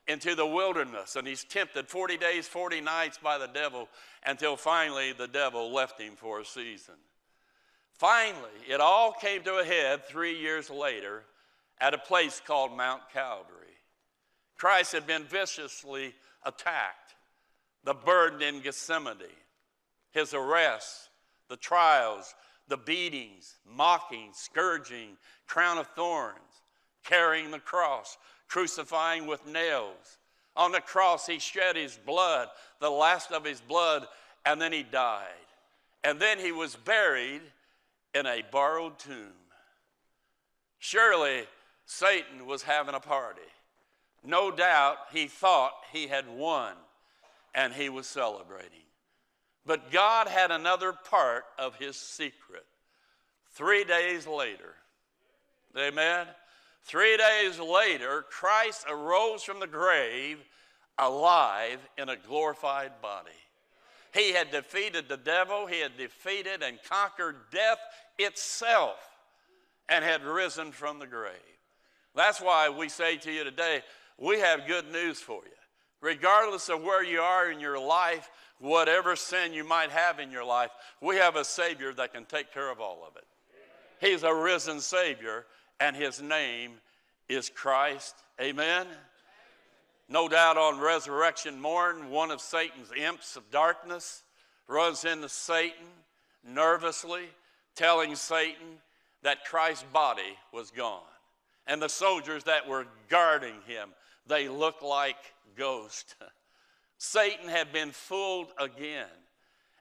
into 0.07 0.36
the 0.36 0.45
wilderness 0.45 1.15
and 1.15 1.25
he's 1.25 1.45
tempted 1.45 1.88
40 1.88 2.17
days, 2.17 2.50
40 2.50 2.81
nights 2.81 3.17
by 3.17 3.38
the 3.38 3.48
devil 3.48 3.88
until 4.25 4.57
finally 4.57 5.13
the 5.13 5.29
devil 5.29 5.71
left 5.71 6.01
him 6.01 6.15
for 6.17 6.41
a 6.41 6.45
season. 6.45 6.95
Finally, 7.93 8.50
it 8.67 8.81
all 8.81 9.13
came 9.13 9.41
to 9.43 9.60
a 9.60 9.63
head 9.63 10.05
three 10.05 10.38
years 10.38 10.69
later 10.69 11.24
at 11.79 11.93
a 11.93 11.98
place 11.98 12.41
called 12.45 12.75
Mount 12.75 13.03
Calvary. 13.13 13.55
Christ 14.57 14.91
had 14.91 15.07
been 15.07 15.24
viciously 15.24 16.13
attacked, 16.45 17.15
the 17.86 17.93
burden 17.93 18.41
in 18.41 18.60
Gethsemane, 18.60 19.15
his 20.12 20.33
arrest, 20.33 21.07
the 21.48 21.55
trials, 21.55 22.36
the 22.68 22.77
beatings, 22.77 23.56
mocking, 23.65 24.30
scourging, 24.34 25.18
crown 25.48 25.77
of 25.77 25.88
thorns, 25.88 26.38
carrying 27.03 27.51
the 27.51 27.60
cross, 27.60 28.18
crucifying 28.48 29.27
with 29.27 29.46
nails. 29.46 30.18
On 30.56 30.72
the 30.72 30.82
cross, 30.82 31.27
he 31.27 31.39
shed 31.39 31.75
his 31.75 31.98
blood, 32.06 32.50
the 32.80 32.89
last 32.89 33.32
of 33.32 33.44
his 33.44 33.62
blood, 33.62 34.08
and 34.46 34.62
then 34.62 34.74
he 34.74 34.84
died. 34.84 35.27
And 36.03 36.20
then 36.20 36.39
he 36.39 36.51
was 36.51 36.75
buried 36.75 37.41
in 38.13 38.25
a 38.25 38.44
borrowed 38.51 39.00
tomb. 39.00 39.34
Surely 40.80 41.44
Satan 41.86 42.46
was 42.46 42.63
having 42.63 42.96
a 42.96 43.00
party. 43.00 43.41
No 44.24 44.51
doubt 44.51 44.98
he 45.12 45.27
thought 45.27 45.74
he 45.91 46.08
had 46.08 46.27
won 46.27 46.74
and 47.53 47.74
he 47.74 47.89
was 47.89 48.08
celebrating. 48.08 48.80
But 49.65 49.91
God 49.91 50.27
had 50.27 50.51
another 50.51 50.94
part 50.94 51.46
of 51.60 51.75
his 51.75 51.96
secret. 51.96 52.65
Three 53.53 53.84
days 53.84 54.25
later, 54.25 54.75
amen. 55.77 56.27
Three 56.84 57.18
days 57.18 57.60
later, 57.60 58.25
Christ 58.30 58.86
arose 58.89 59.44
from 59.44 59.60
the 59.60 59.68
grave 59.68 60.39
alive 60.98 61.80
in 61.98 62.10
a 62.10 62.15
glorified 62.15 63.01
body. 63.01 63.30
He 64.13 64.34
had 64.34 64.51
defeated 64.51 65.08
the 65.08 65.18
devil, 65.18 65.68
he 65.68 65.80
had 65.80 65.98
defeated 65.98 66.63
and 66.63 66.80
conquered 66.84 67.36
death 67.51 67.80
itself, 68.18 68.98
and 69.88 70.03
had 70.03 70.24
risen 70.24 70.71
from 70.71 71.00
the 71.00 71.08
grave. 71.08 71.34
That's 72.15 72.41
why 72.41 72.69
we 72.69 72.89
say 72.89 73.17
to 73.17 73.32
you 73.32 73.43
today, 73.43 73.84
we 74.17 74.39
have 74.39 74.67
good 74.67 74.91
news 74.91 75.19
for 75.19 75.41
you. 75.45 75.61
Regardless 76.02 76.68
of 76.70 76.82
where 76.82 77.04
you 77.04 77.22
are 77.22 77.52
in 77.52 77.60
your 77.60 77.80
life, 77.80 78.30
whatever 78.60 79.16
sin 79.16 79.54
you 79.54 79.64
might 79.64 79.92
have 79.92 80.20
in 80.20 80.32
your 80.32 80.44
life, 80.44 80.72
we 81.00 81.16
have 81.18 81.36
a 81.36 81.46
Savior 81.46 81.94
that 81.94 82.14
can 82.14 82.26
take 82.26 82.54
care 82.54 82.72
of 82.72 82.80
all 82.80 83.06
of 83.08 83.16
it. 83.16 83.26
He's 84.00 84.24
a 84.24 84.34
risen 84.34 84.80
Savior, 84.80 85.46
and 85.80 85.96
his 85.96 86.22
name 86.22 86.72
is 87.30 87.50
Christ. 87.50 88.16
Amen. 88.40 88.88
No 90.10 90.28
doubt 90.28 90.58
on 90.58 90.80
resurrection 90.80 91.62
morn, 91.62 92.10
one 92.10 92.32
of 92.32 92.42
Satan's 92.42 92.92
imps 92.98 93.36
of 93.36 93.50
darkness 93.52 94.24
runs 94.68 95.06
into 95.06 95.30
Satan 95.30 95.86
nervously, 96.46 97.26
telling 97.76 98.16
Satan 98.16 98.80
that 99.22 99.46
Christ's 99.46 99.86
body 99.94 100.38
was 100.52 100.72
gone. 100.72 101.02
And 101.68 101.82
the 101.82 101.90
soldiers 101.90 102.44
that 102.46 102.68
were 102.68 102.88
guarding 103.08 103.56
him, 103.68 103.90
they 104.27 104.47
look 104.47 104.81
like 104.81 105.17
ghosts. 105.55 106.15
Satan 106.97 107.49
had 107.49 107.73
been 107.73 107.91
fooled 107.91 108.51
again, 108.60 109.07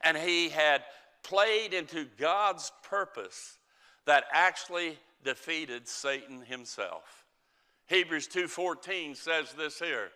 and 0.02 0.16
he 0.16 0.48
had 0.48 0.82
played 1.22 1.74
into 1.74 2.06
God's 2.18 2.72
purpose 2.82 3.58
that 4.06 4.24
actually 4.32 4.98
defeated 5.22 5.86
Satan 5.86 6.42
himself. 6.42 7.24
Hebrews 7.88 8.28
2:14 8.28 9.14
says 9.14 9.52
this 9.52 9.78
here, 9.78 10.12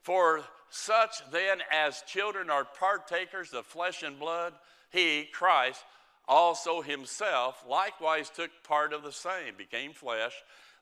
"For 0.00 0.44
such 0.70 1.28
then 1.30 1.62
as 1.70 2.02
children 2.02 2.50
are 2.50 2.64
partakers 2.64 3.52
of 3.52 3.66
flesh 3.66 4.02
and 4.02 4.18
blood, 4.18 4.58
he, 4.90 5.26
Christ, 5.26 5.84
also 6.26 6.80
himself 6.80 7.64
likewise 7.66 8.30
took 8.30 8.50
part 8.62 8.92
of 8.92 9.02
the 9.02 9.12
same, 9.12 9.54
became 9.56 9.92
flesh, 9.92 10.34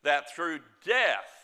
that 0.03 0.35
through 0.35 0.61
death 0.85 1.38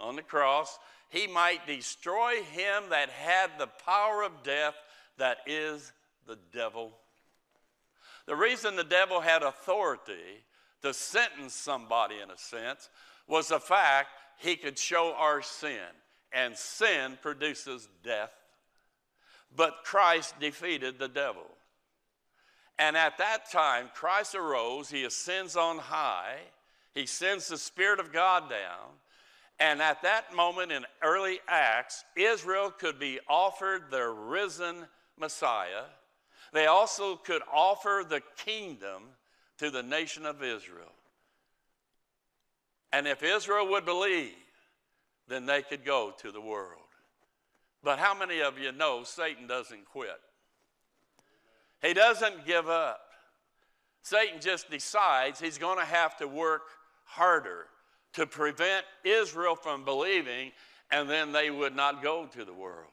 on 0.00 0.16
the 0.16 0.22
cross 0.22 0.78
he 1.08 1.26
might 1.26 1.66
destroy 1.66 2.42
him 2.42 2.88
that 2.88 3.08
had 3.10 3.58
the 3.58 3.68
power 3.68 4.22
of 4.22 4.42
death, 4.42 4.74
that 5.16 5.38
is 5.46 5.92
the 6.26 6.36
devil." 6.36 6.98
The 8.26 8.34
reason 8.34 8.74
the 8.74 8.84
devil 8.84 9.20
had 9.20 9.42
authority 9.42 10.44
to 10.82 10.92
sentence 10.92 11.54
somebody 11.54 12.18
in 12.20 12.30
a 12.30 12.38
sense 12.38 12.90
was 13.26 13.48
the 13.48 13.60
fact 13.60 14.10
he 14.38 14.56
could 14.56 14.78
show 14.78 15.14
our 15.14 15.40
sin, 15.40 16.02
and 16.32 16.58
sin 16.58 17.16
produces 17.18 17.86
death. 18.02 18.34
But 19.50 19.84
Christ 19.84 20.38
defeated 20.40 20.98
the 20.98 21.08
devil. 21.08 21.56
And 22.76 22.96
at 22.96 23.18
that 23.18 23.50
time, 23.50 23.90
Christ 23.94 24.34
arose, 24.34 24.90
he 24.90 25.04
ascends 25.04 25.56
on 25.56 25.78
high, 25.78 26.40
he 26.92 27.06
sends 27.06 27.46
the 27.46 27.58
Spirit 27.58 28.00
of 28.00 28.12
God 28.12 28.50
down. 28.50 29.00
And 29.60 29.80
at 29.80 30.02
that 30.02 30.34
moment 30.34 30.72
in 30.72 30.84
early 31.02 31.40
Acts, 31.48 32.04
Israel 32.16 32.70
could 32.70 32.98
be 32.98 33.20
offered 33.28 33.90
the 33.90 34.08
risen 34.08 34.86
Messiah. 35.18 35.84
They 36.52 36.66
also 36.66 37.16
could 37.16 37.42
offer 37.52 38.04
the 38.08 38.22
kingdom 38.36 39.02
to 39.58 39.70
the 39.70 39.82
nation 39.82 40.26
of 40.26 40.42
Israel. 40.42 40.92
And 42.92 43.06
if 43.06 43.22
Israel 43.22 43.68
would 43.70 43.84
believe, 43.84 44.34
then 45.28 45.46
they 45.46 45.62
could 45.62 45.84
go 45.84 46.12
to 46.18 46.32
the 46.32 46.40
world. 46.40 46.80
But 47.82 47.98
how 47.98 48.14
many 48.16 48.40
of 48.40 48.58
you 48.58 48.72
know 48.72 49.02
Satan 49.04 49.46
doesn't 49.46 49.84
quit? 49.86 50.20
He 51.82 51.92
doesn't 51.92 52.46
give 52.46 52.68
up. 52.68 53.00
Satan 54.02 54.40
just 54.40 54.70
decides 54.70 55.40
he's 55.40 55.58
going 55.58 55.78
to 55.78 55.84
have 55.84 56.16
to 56.18 56.28
work 56.28 56.62
harder 57.04 57.66
to 58.14 58.26
prevent 58.26 58.84
Israel 59.04 59.54
from 59.54 59.84
believing, 59.84 60.52
and 60.90 61.08
then 61.08 61.32
they 61.32 61.50
would 61.50 61.74
not 61.74 62.02
go 62.02 62.26
to 62.26 62.44
the 62.44 62.52
world. 62.52 62.90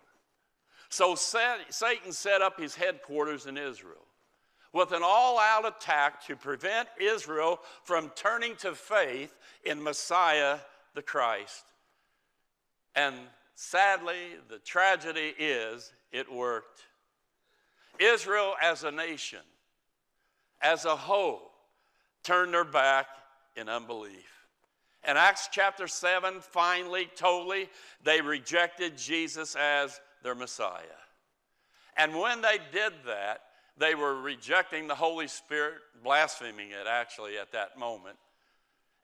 So 0.89 1.15
Satan 1.15 2.11
set 2.11 2.41
up 2.41 2.59
his 2.59 2.75
headquarters 2.75 3.45
in 3.45 3.57
Israel 3.57 4.05
with 4.73 4.91
an 4.91 5.01
all 5.03 5.39
out 5.39 5.65
attack 5.65 6.25
to 6.27 6.35
prevent 6.35 6.87
Israel 6.99 7.59
from 7.83 8.11
turning 8.15 8.55
to 8.57 8.73
faith 8.73 9.35
in 9.63 9.81
Messiah 9.81 10.57
the 10.93 11.01
Christ. 11.01 11.63
And 12.95 13.15
sadly, 13.55 14.35
the 14.49 14.59
tragedy 14.59 15.33
is 15.37 15.93
it 16.11 16.31
worked. 16.31 16.81
Israel 17.99 18.55
as 18.61 18.83
a 18.83 18.91
nation, 18.91 19.39
as 20.61 20.85
a 20.85 20.95
whole, 20.95 21.51
turned 22.23 22.53
their 22.53 22.63
back 22.63 23.07
in 23.55 23.69
unbelief. 23.69 24.40
In 25.07 25.17
Acts 25.17 25.49
chapter 25.51 25.87
7, 25.87 26.41
finally, 26.41 27.09
totally, 27.15 27.69
they 28.03 28.21
rejected 28.21 28.97
Jesus 28.97 29.55
as 29.55 29.99
their 30.23 30.35
Messiah. 30.35 30.81
And 31.97 32.15
when 32.15 32.41
they 32.41 32.59
did 32.71 32.93
that, 33.07 33.41
they 33.77 33.95
were 33.95 34.21
rejecting 34.21 34.87
the 34.87 34.95
Holy 34.95 35.27
Spirit, 35.27 35.79
blaspheming 36.03 36.69
it 36.69 36.87
actually 36.87 37.37
at 37.37 37.51
that 37.53 37.79
moment. 37.79 38.17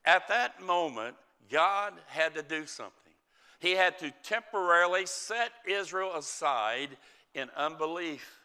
At 0.05 0.27
that 0.27 0.62
moment, 0.62 1.15
God 1.51 1.93
had 2.05 2.36
to 2.36 2.43
do 2.43 2.65
something. 2.67 2.93
He 3.60 3.71
had 3.71 3.97
to 3.99 4.13
temporarily 4.23 5.07
set 5.07 5.51
Israel 5.67 6.15
aside 6.15 6.89
in 7.33 7.49
unbelief. 7.55 8.39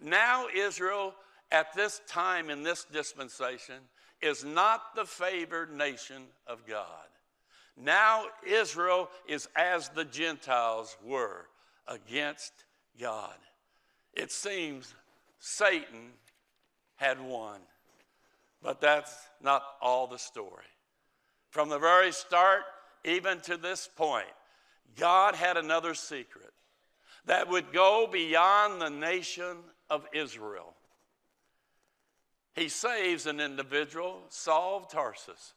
Now, 0.00 0.46
Israel, 0.54 1.14
at 1.50 1.74
this 1.74 2.00
time 2.06 2.50
in 2.50 2.62
this 2.62 2.84
dispensation, 2.84 3.76
is 4.24 4.44
not 4.44 4.94
the 4.94 5.04
favored 5.04 5.70
nation 5.76 6.22
of 6.46 6.66
God. 6.66 6.86
Now, 7.76 8.24
Israel 8.46 9.10
is 9.28 9.48
as 9.54 9.88
the 9.90 10.04
Gentiles 10.04 10.96
were 11.04 11.46
against 11.86 12.52
God. 12.98 13.34
It 14.14 14.32
seems 14.32 14.94
Satan 15.40 16.12
had 16.96 17.20
won, 17.20 17.60
but 18.62 18.80
that's 18.80 19.14
not 19.42 19.62
all 19.82 20.06
the 20.06 20.18
story. 20.18 20.64
From 21.50 21.68
the 21.68 21.78
very 21.78 22.12
start, 22.12 22.62
even 23.04 23.40
to 23.40 23.56
this 23.56 23.88
point, 23.94 24.26
God 24.96 25.34
had 25.34 25.56
another 25.56 25.94
secret 25.94 26.52
that 27.26 27.48
would 27.48 27.72
go 27.72 28.08
beyond 28.10 28.80
the 28.80 28.90
nation 28.90 29.58
of 29.90 30.06
Israel. 30.14 30.74
He 32.54 32.68
saves 32.68 33.26
an 33.26 33.40
individual, 33.40 34.22
Saul 34.28 34.78
of 34.78 34.88
Tarsus, 34.88 35.54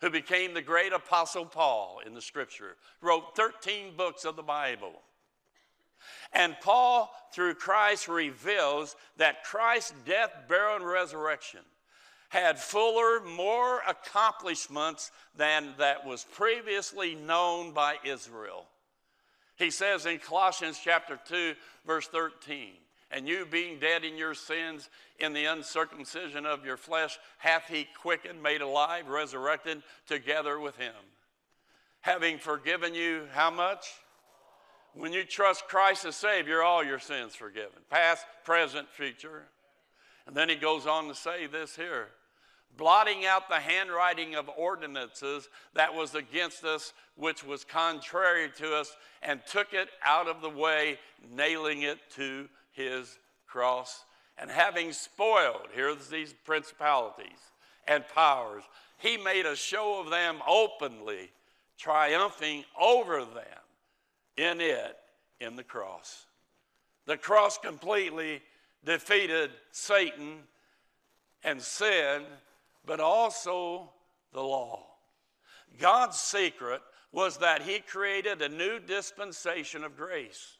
who 0.00 0.10
became 0.10 0.54
the 0.54 0.62
great 0.62 0.92
apostle 0.92 1.46
Paul 1.46 2.00
in 2.04 2.14
the 2.14 2.20
scripture, 2.20 2.76
wrote 3.00 3.36
13 3.36 3.96
books 3.96 4.24
of 4.24 4.36
the 4.36 4.42
Bible. 4.42 4.92
And 6.32 6.56
Paul, 6.60 7.12
through 7.32 7.54
Christ, 7.54 8.08
reveals 8.08 8.96
that 9.16 9.44
Christ's 9.44 9.94
death, 10.06 10.30
burial, 10.48 10.76
and 10.76 10.86
resurrection 10.86 11.60
had 12.30 12.58
fuller, 12.58 13.20
more 13.20 13.82
accomplishments 13.88 15.10
than 15.36 15.74
that 15.78 16.06
was 16.06 16.24
previously 16.32 17.16
known 17.16 17.72
by 17.72 17.96
Israel. 18.04 18.66
He 19.56 19.70
says 19.70 20.06
in 20.06 20.18
Colossians 20.18 20.80
chapter 20.82 21.18
2, 21.28 21.54
verse 21.84 22.06
13, 22.06 22.74
and 23.10 23.26
you 23.26 23.46
being 23.46 23.78
dead 23.78 24.04
in 24.04 24.16
your 24.16 24.34
sins 24.34 24.88
in 25.18 25.32
the 25.32 25.46
uncircumcision 25.46 26.46
of 26.46 26.64
your 26.64 26.76
flesh, 26.76 27.18
hath 27.38 27.64
he 27.68 27.86
quickened, 28.00 28.42
made 28.42 28.60
alive, 28.60 29.08
resurrected 29.08 29.82
together 30.06 30.60
with 30.60 30.76
him. 30.76 30.94
Having 32.02 32.38
forgiven 32.38 32.94
you 32.94 33.26
how 33.32 33.50
much? 33.50 33.86
When 34.94 35.12
you 35.12 35.24
trust 35.24 35.68
Christ 35.68 36.04
as 36.04 36.16
Savior, 36.16 36.62
all 36.62 36.82
your 36.82 36.98
sins 36.98 37.34
forgiven, 37.34 37.82
past, 37.90 38.24
present, 38.44 38.88
future. 38.88 39.44
And 40.26 40.36
then 40.36 40.48
he 40.48 40.56
goes 40.56 40.86
on 40.86 41.08
to 41.08 41.14
say 41.14 41.46
this 41.46 41.76
here 41.76 42.08
blotting 42.76 43.26
out 43.26 43.48
the 43.48 43.56
handwriting 43.56 44.34
of 44.34 44.48
ordinances 44.56 45.48
that 45.74 45.92
was 45.92 46.14
against 46.14 46.64
us, 46.64 46.92
which 47.16 47.44
was 47.44 47.64
contrary 47.64 48.50
to 48.56 48.74
us, 48.74 48.96
and 49.22 49.40
took 49.46 49.74
it 49.74 49.88
out 50.04 50.28
of 50.28 50.40
the 50.40 50.48
way, 50.48 50.98
nailing 51.34 51.82
it 51.82 51.98
to 52.14 52.48
his 52.88 53.18
cross. 53.46 54.04
And 54.38 54.50
having 54.50 54.92
spoiled, 54.92 55.68
here's 55.72 56.08
these 56.08 56.34
principalities 56.44 57.38
and 57.86 58.06
powers, 58.08 58.62
he 58.98 59.16
made 59.16 59.46
a 59.46 59.56
show 59.56 60.00
of 60.00 60.10
them 60.10 60.38
openly, 60.46 61.30
triumphing 61.78 62.64
over 62.78 63.24
them 63.24 63.44
in 64.36 64.60
it, 64.60 64.96
in 65.40 65.56
the 65.56 65.64
cross. 65.64 66.26
The 67.06 67.16
cross 67.16 67.58
completely 67.58 68.42
defeated 68.84 69.50
Satan 69.72 70.42
and 71.42 71.60
sin 71.60 72.22
but 72.86 73.00
also 73.00 73.90
the 74.32 74.42
law. 74.42 74.86
God's 75.78 76.18
secret 76.18 76.82
was 77.12 77.38
that 77.38 77.62
He 77.62 77.80
created 77.80 78.42
a 78.42 78.48
new 78.48 78.78
dispensation 78.78 79.84
of 79.84 79.96
grace 79.96 80.56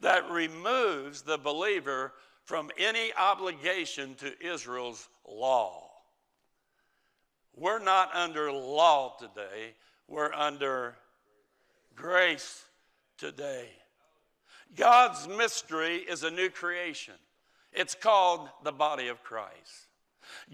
that 0.00 0.30
removes 0.30 1.22
the 1.22 1.38
believer 1.38 2.12
from 2.44 2.70
any 2.78 3.12
obligation 3.14 4.14
to 4.16 4.32
Israel's 4.40 5.08
law. 5.28 5.90
We're 7.54 7.82
not 7.82 8.14
under 8.14 8.52
law 8.52 9.16
today, 9.18 9.74
we're 10.06 10.32
under 10.32 10.96
grace 11.94 12.64
today. 13.18 13.68
God's 14.76 15.26
mystery 15.26 15.96
is 15.96 16.22
a 16.22 16.30
new 16.30 16.50
creation. 16.50 17.14
It's 17.72 17.94
called 17.94 18.48
the 18.64 18.72
body 18.72 19.08
of 19.08 19.22
Christ. 19.22 19.88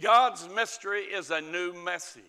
God's 0.00 0.48
mystery 0.54 1.02
is 1.02 1.30
a 1.30 1.40
new 1.40 1.72
message. 1.72 2.22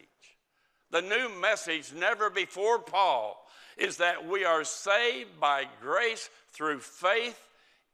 The 0.92 1.02
new 1.02 1.30
message, 1.42 1.94
never 1.94 2.30
before 2.30 2.80
Paul, 2.80 3.46
is 3.78 3.98
that 3.98 4.28
we 4.28 4.46
are 4.46 4.64
saved 4.64 5.40
by 5.40 5.66
grace 5.82 6.30
through 6.56 6.80
faith 6.80 7.40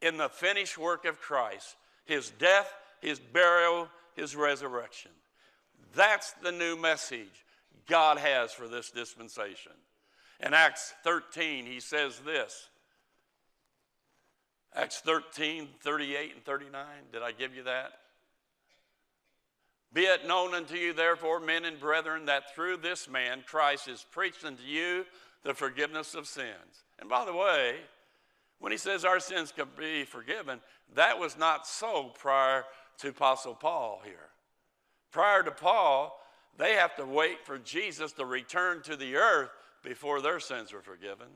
in 0.02 0.17
the 0.17 0.30
finished 0.30 0.78
work 0.78 1.06
of 1.06 1.19
Christ 1.19 1.76
his 2.06 2.32
death, 2.32 2.74
his 3.02 3.19
burial, 3.19 3.88
his 4.15 4.36
resurrection. 4.36 5.12
That's 5.95 6.32
the 6.43 6.52
new 6.52 6.76
message 6.76 7.45
God 7.88 8.17
has 8.17 8.52
for 8.52 8.67
this 8.67 8.91
dispensation. 8.91 9.74
In 10.45 10.54
Acts 10.54 10.93
13, 11.04 11.65
he 11.65 11.80
says 11.80 12.19
this 12.19 12.67
Acts 14.76 15.00
13, 15.00 15.67
38 15.82 16.36
and 16.36 16.45
39. 16.45 16.84
Did 17.12 17.21
I 17.21 17.32
give 17.32 17.56
you 17.56 17.63
that? 17.63 17.93
Be 19.93 20.04
it 20.04 20.26
known 20.26 20.54
unto 20.54 20.76
you, 20.76 20.93
therefore, 20.93 21.41
men 21.41 21.65
and 21.65 21.80
brethren, 21.80 22.26
that 22.26 22.56
through 22.56 22.78
this 22.78 23.10
man 23.10 23.43
Christ 23.45 23.89
is 23.89 24.06
preached 24.10 24.45
unto 24.45 24.63
you 24.63 25.06
the 25.43 25.54
forgiveness 25.54 26.15
of 26.15 26.28
sins. 26.28 26.86
And 27.00 27.10
by 27.10 27.26
the 27.26 27.34
way, 27.34 27.76
when 28.62 28.71
he 28.71 28.78
says 28.78 29.04
our 29.04 29.19
sins 29.19 29.52
can 29.52 29.67
be 29.78 30.06
forgiven, 30.06 30.62
that 30.95 31.19
was 31.19 31.38
not 31.38 31.67
so 31.67 32.12
prior 32.17 32.63
to 33.00 33.10
Apostle 33.10 33.56
Paul 33.56 34.02
here. 34.06 34.30
Prior 35.12 35.43
to 35.43 35.52
Paul, 35.52 36.17
they 36.58 36.76
have 36.76 36.95
to 36.95 37.06
wait 37.06 37.45
for 37.45 37.58
Jesus 37.58 38.13
to 38.13 38.26
return 38.26 38.82
to 38.84 38.95
the 38.95 39.15
earth 39.15 39.50
before 39.84 40.21
their 40.21 40.39
sins 40.39 40.71
are 40.71 40.82
forgiven. 40.82 41.28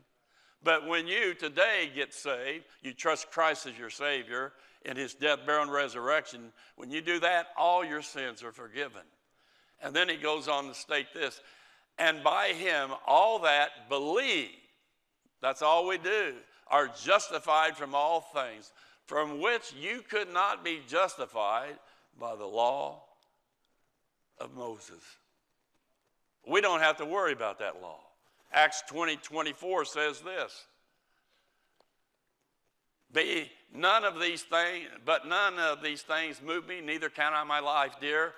But 0.63 0.87
when 0.87 1.07
you 1.07 1.33
today 1.33 1.91
get 1.93 2.13
saved, 2.13 2.65
you 2.81 2.93
trust 2.93 3.31
Christ 3.31 3.65
as 3.65 3.77
your 3.77 3.89
Savior, 3.89 4.53
in 4.85 4.95
his 4.95 5.15
death, 5.15 5.39
burial, 5.45 5.63
and 5.63 5.71
resurrection, 5.71 6.51
when 6.75 6.91
you 6.91 7.01
do 7.01 7.19
that, 7.19 7.47
all 7.57 7.83
your 7.83 8.03
sins 8.03 8.43
are 8.43 8.51
forgiven. 8.51 9.01
And 9.81 9.95
then 9.95 10.09
he 10.09 10.15
goes 10.15 10.47
on 10.47 10.67
to 10.67 10.73
state 10.75 11.07
this 11.13 11.41
and 11.97 12.23
by 12.23 12.49
him, 12.49 12.91
all 13.07 13.39
that 13.39 13.89
believe, 13.89 14.49
that's 15.41 15.61
all 15.61 15.87
we 15.87 15.97
do, 15.97 16.33
are 16.67 16.89
justified 17.03 17.77
from 17.77 17.93
all 17.93 18.21
things, 18.21 18.71
from 19.05 19.39
which 19.39 19.73
you 19.79 20.01
could 20.09 20.31
not 20.33 20.63
be 20.63 20.81
justified 20.87 21.75
by 22.19 22.35
the 22.35 22.45
law 22.45 23.03
of 24.39 24.55
Moses. 24.55 25.01
We 26.47 26.61
don't 26.61 26.81
have 26.81 26.97
to 26.97 27.05
worry 27.05 27.33
about 27.33 27.59
that 27.59 27.81
law. 27.81 27.99
Acts 28.51 28.83
20 28.87 29.17
24 29.17 29.85
says 29.85 30.21
this 30.21 30.65
Be 33.11 33.51
None 33.73 34.05
of 34.05 34.19
these 34.21 34.41
things, 34.41 34.87
but 35.03 35.27
none 35.27 35.59
of 35.59 35.83
these 35.83 36.01
things 36.01 36.41
move 36.41 36.67
me, 36.67 36.79
neither 36.79 37.09
count 37.09 37.35
I 37.35 37.43
my 37.43 37.59
life 37.59 37.95
dear 37.99 38.33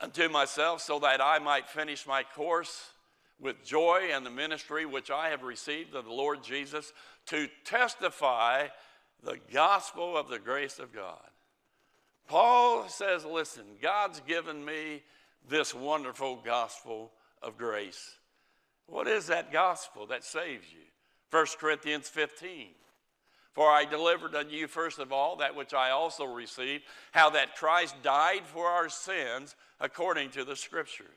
unto 0.00 0.28
myself, 0.28 0.80
so 0.80 0.98
that 0.98 1.20
I 1.20 1.38
might 1.38 1.68
finish 1.68 2.06
my 2.06 2.24
course 2.24 2.91
with 3.42 3.64
joy 3.64 4.10
and 4.12 4.24
the 4.24 4.30
ministry 4.30 4.86
which 4.86 5.10
I 5.10 5.28
have 5.28 5.42
received 5.42 5.94
of 5.94 6.04
the 6.04 6.12
Lord 6.12 6.42
Jesus 6.42 6.92
to 7.26 7.48
testify 7.64 8.68
the 9.22 9.38
gospel 9.52 10.16
of 10.16 10.28
the 10.28 10.38
grace 10.38 10.78
of 10.78 10.94
God. 10.94 11.28
Paul 12.28 12.88
says, 12.88 13.24
Listen, 13.24 13.64
God's 13.82 14.20
given 14.20 14.64
me 14.64 15.02
this 15.48 15.74
wonderful 15.74 16.40
gospel 16.44 17.12
of 17.42 17.58
grace. 17.58 18.16
What 18.86 19.08
is 19.08 19.26
that 19.26 19.52
gospel 19.52 20.06
that 20.06 20.24
saves 20.24 20.66
you? 20.72 20.84
1 21.30 21.46
Corinthians 21.58 22.08
15. 22.08 22.68
For 23.54 23.70
I 23.70 23.84
delivered 23.84 24.34
unto 24.34 24.52
you 24.52 24.66
first 24.66 24.98
of 24.98 25.12
all 25.12 25.36
that 25.36 25.54
which 25.54 25.74
I 25.74 25.90
also 25.90 26.24
received, 26.24 26.84
how 27.10 27.30
that 27.30 27.56
Christ 27.56 27.96
died 28.02 28.42
for 28.46 28.66
our 28.66 28.88
sins 28.88 29.56
according 29.80 30.30
to 30.30 30.44
the 30.44 30.56
Scriptures, 30.56 31.08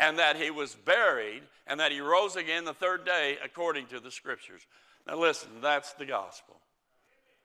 and 0.00 0.18
that 0.18 0.36
he 0.36 0.50
was 0.50 0.74
buried, 0.74 1.42
and 1.66 1.78
that 1.78 1.92
he 1.92 2.00
rose 2.00 2.34
again 2.34 2.64
the 2.64 2.72
third 2.72 3.04
day 3.04 3.36
according 3.44 3.86
to 3.88 4.00
the 4.00 4.10
Scriptures. 4.10 4.66
Now 5.06 5.18
listen, 5.18 5.50
that's 5.60 5.92
the 5.92 6.06
gospel 6.06 6.56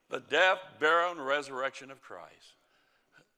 the 0.09 0.19
death, 0.19 0.59
burial, 0.79 1.11
and 1.11 1.25
resurrection 1.25 1.89
of 1.89 2.01
Christ. 2.01 2.53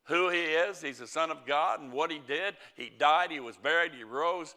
Who 0.08 0.30
he 0.30 0.40
is, 0.42 0.82
he's 0.82 1.00
the 1.00 1.08
Son 1.08 1.32
of 1.32 1.46
God, 1.46 1.80
and 1.80 1.94
what 1.94 2.12
he 2.12 2.20
did, 2.28 2.56
he 2.76 2.92
died, 2.98 3.32
he 3.32 3.40
was 3.40 3.56
buried, 3.58 3.94
he 3.94 4.04
rose. 4.04 4.54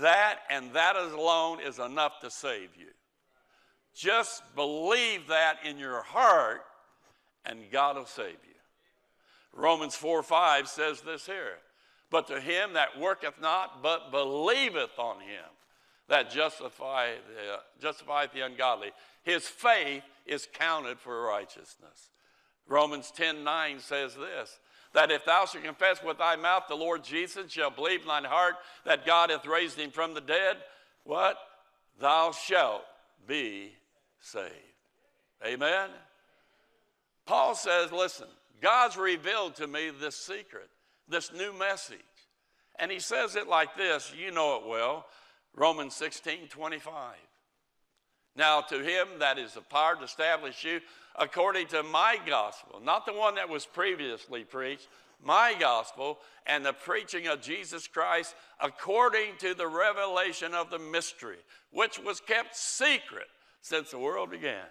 That 0.00 0.40
and 0.50 0.72
that 0.74 0.96
alone 0.96 1.60
is 1.60 1.78
enough 1.78 2.20
to 2.20 2.30
save 2.30 2.70
you. 2.76 2.88
Just 3.94 4.42
believe 4.54 5.28
that 5.28 5.58
in 5.64 5.78
your 5.78 6.02
heart, 6.02 6.62
and 7.44 7.60
God 7.70 7.96
will 7.96 8.06
save 8.06 8.26
you. 8.26 8.54
Romans 9.52 9.94
4 9.94 10.22
5 10.22 10.68
says 10.68 11.00
this 11.00 11.24
here 11.24 11.58
But 12.10 12.28
to 12.28 12.40
him 12.40 12.74
that 12.74 12.98
worketh 12.98 13.40
not, 13.40 13.82
but 13.82 14.10
believeth 14.10 14.98
on 14.98 15.20
him 15.20 15.44
that 16.08 16.30
justifieth 16.30 17.22
the 18.32 18.44
ungodly. 18.44 18.92
His 19.24 19.46
faith 19.46 20.04
is 20.24 20.46
counted 20.52 20.98
for 21.00 21.22
righteousness. 21.22 22.10
Romans 22.68 23.10
10 23.10 23.44
9 23.44 23.80
says 23.80 24.14
this 24.14 24.58
that 24.92 25.10
if 25.10 25.26
thou 25.26 25.44
shalt 25.44 25.62
confess 25.62 26.02
with 26.02 26.16
thy 26.16 26.36
mouth 26.36 26.64
the 26.68 26.74
Lord 26.74 27.04
Jesus, 27.04 27.52
shall 27.52 27.70
believe 27.70 28.00
in 28.00 28.08
thine 28.08 28.24
heart 28.24 28.54
that 28.86 29.04
God 29.04 29.28
hath 29.28 29.46
raised 29.46 29.78
him 29.78 29.90
from 29.90 30.14
the 30.14 30.22
dead, 30.22 30.56
what? 31.04 31.36
Thou 32.00 32.32
shalt 32.32 32.82
be 33.26 33.74
saved. 34.20 34.54
Amen? 35.44 35.90
Paul 37.26 37.54
says, 37.54 37.92
listen, 37.92 38.28
God's 38.62 38.96
revealed 38.96 39.56
to 39.56 39.66
me 39.66 39.90
this 39.90 40.16
secret, 40.16 40.70
this 41.08 41.32
new 41.32 41.52
message. 41.52 41.98
And 42.78 42.90
he 42.90 42.98
says 42.98 43.36
it 43.36 43.48
like 43.48 43.76
this, 43.76 44.12
you 44.16 44.30
know 44.30 44.56
it 44.56 44.68
well 44.68 45.06
Romans 45.54 45.94
16 45.94 46.48
25. 46.48 47.14
Now, 48.36 48.60
to 48.60 48.82
him 48.82 49.08
that 49.18 49.38
is 49.38 49.54
the 49.54 49.62
power 49.62 49.96
to 49.96 50.04
establish 50.04 50.62
you 50.62 50.80
according 51.18 51.68
to 51.68 51.82
my 51.82 52.18
gospel, 52.26 52.80
not 52.84 53.06
the 53.06 53.14
one 53.14 53.36
that 53.36 53.48
was 53.48 53.64
previously 53.64 54.44
preached, 54.44 54.88
my 55.24 55.54
gospel 55.58 56.18
and 56.46 56.64
the 56.64 56.74
preaching 56.74 57.26
of 57.26 57.40
Jesus 57.40 57.86
Christ 57.86 58.34
according 58.60 59.38
to 59.38 59.54
the 59.54 59.66
revelation 59.66 60.52
of 60.52 60.70
the 60.70 60.78
mystery, 60.78 61.38
which 61.70 61.98
was 61.98 62.20
kept 62.20 62.54
secret 62.54 63.26
since 63.62 63.90
the 63.90 63.98
world 63.98 64.30
began. 64.30 64.66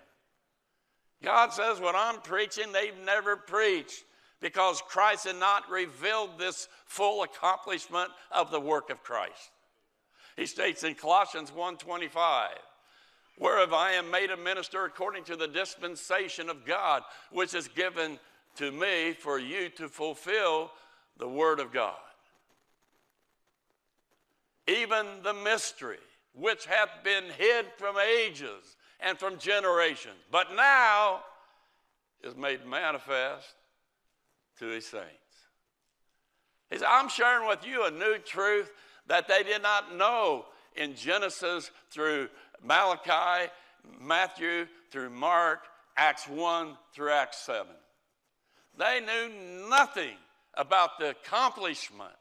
God 1.23 1.51
says, 1.51 1.79
What 1.79 1.95
I'm 1.95 2.21
preaching, 2.21 2.71
they've 2.71 2.97
never 3.03 3.35
preached 3.35 4.03
because 4.45 4.79
Christ 4.87 5.25
had 5.25 5.37
not 5.37 5.67
revealed 5.71 6.37
this 6.37 6.67
full 6.85 7.23
accomplishment 7.23 8.11
of 8.29 8.51
the 8.51 8.59
work 8.59 8.91
of 8.91 9.01
Christ. 9.01 9.49
He 10.37 10.45
states 10.45 10.83
in 10.83 10.93
Colossians 10.93 11.49
1:25, 11.49 12.55
whereof 13.39 13.73
I 13.73 13.93
am 13.93 14.11
made 14.11 14.29
a 14.29 14.37
minister 14.37 14.85
according 14.85 15.23
to 15.23 15.35
the 15.35 15.47
dispensation 15.47 16.47
of 16.47 16.63
God, 16.63 17.03
which 17.31 17.55
is 17.55 17.67
given 17.69 18.19
to 18.57 18.71
me 18.71 19.13
for 19.13 19.39
you 19.39 19.69
to 19.69 19.89
fulfill 19.89 20.71
the 21.17 21.27
word 21.27 21.59
of 21.59 21.73
God. 21.73 21.99
Even 24.67 25.23
the 25.23 25.33
mystery 25.33 25.97
which 26.33 26.67
hath 26.67 27.03
been 27.03 27.31
hid 27.31 27.65
from 27.77 27.97
ages 27.97 28.77
and 28.99 29.17
from 29.17 29.39
generations, 29.39 30.21
but 30.29 30.53
now 30.53 31.25
is 32.21 32.35
made 32.35 32.63
manifest 32.67 33.55
to 34.59 34.67
his 34.67 34.85
saints. 34.85 35.05
He 36.69 36.77
said, 36.77 36.87
I'm 36.89 37.09
sharing 37.09 37.47
with 37.47 37.65
you 37.65 37.85
a 37.85 37.91
new 37.91 38.17
truth 38.17 38.71
that 39.07 39.27
they 39.27 39.43
did 39.43 39.61
not 39.61 39.95
know 39.95 40.45
in 40.75 40.95
Genesis 40.95 41.71
through 41.91 42.29
Malachi, 42.63 43.51
Matthew 44.01 44.65
through 44.91 45.11
Mark, 45.11 45.59
Acts 45.95 46.27
1 46.27 46.77
through 46.93 47.11
Acts 47.11 47.39
7. 47.39 47.67
They 48.77 48.99
knew 48.99 49.69
nothing 49.69 50.17
about 50.55 50.99
the 50.99 51.11
accomplishment 51.11 52.13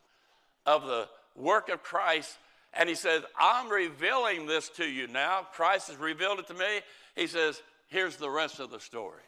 of 0.67 0.87
the 0.87 1.09
work 1.35 1.69
of 1.69 1.83
Christ. 1.83 2.39
And 2.73 2.89
he 2.89 2.95
says, 2.95 3.23
I'm 3.39 3.69
revealing 3.69 4.47
this 4.47 4.69
to 4.71 4.85
you 4.85 5.07
now. 5.07 5.47
Christ 5.53 5.89
has 5.89 5.97
revealed 5.97 6.41
it 6.41 6.49
to 6.49 6.55
me. 6.55 6.81
He 7.17 7.27
says, 7.27 7.61
here's 7.89 8.17
the 8.17 8.31
rest 8.31 8.61
of 8.61 8.71
the 8.71 8.81
story. 8.81 9.23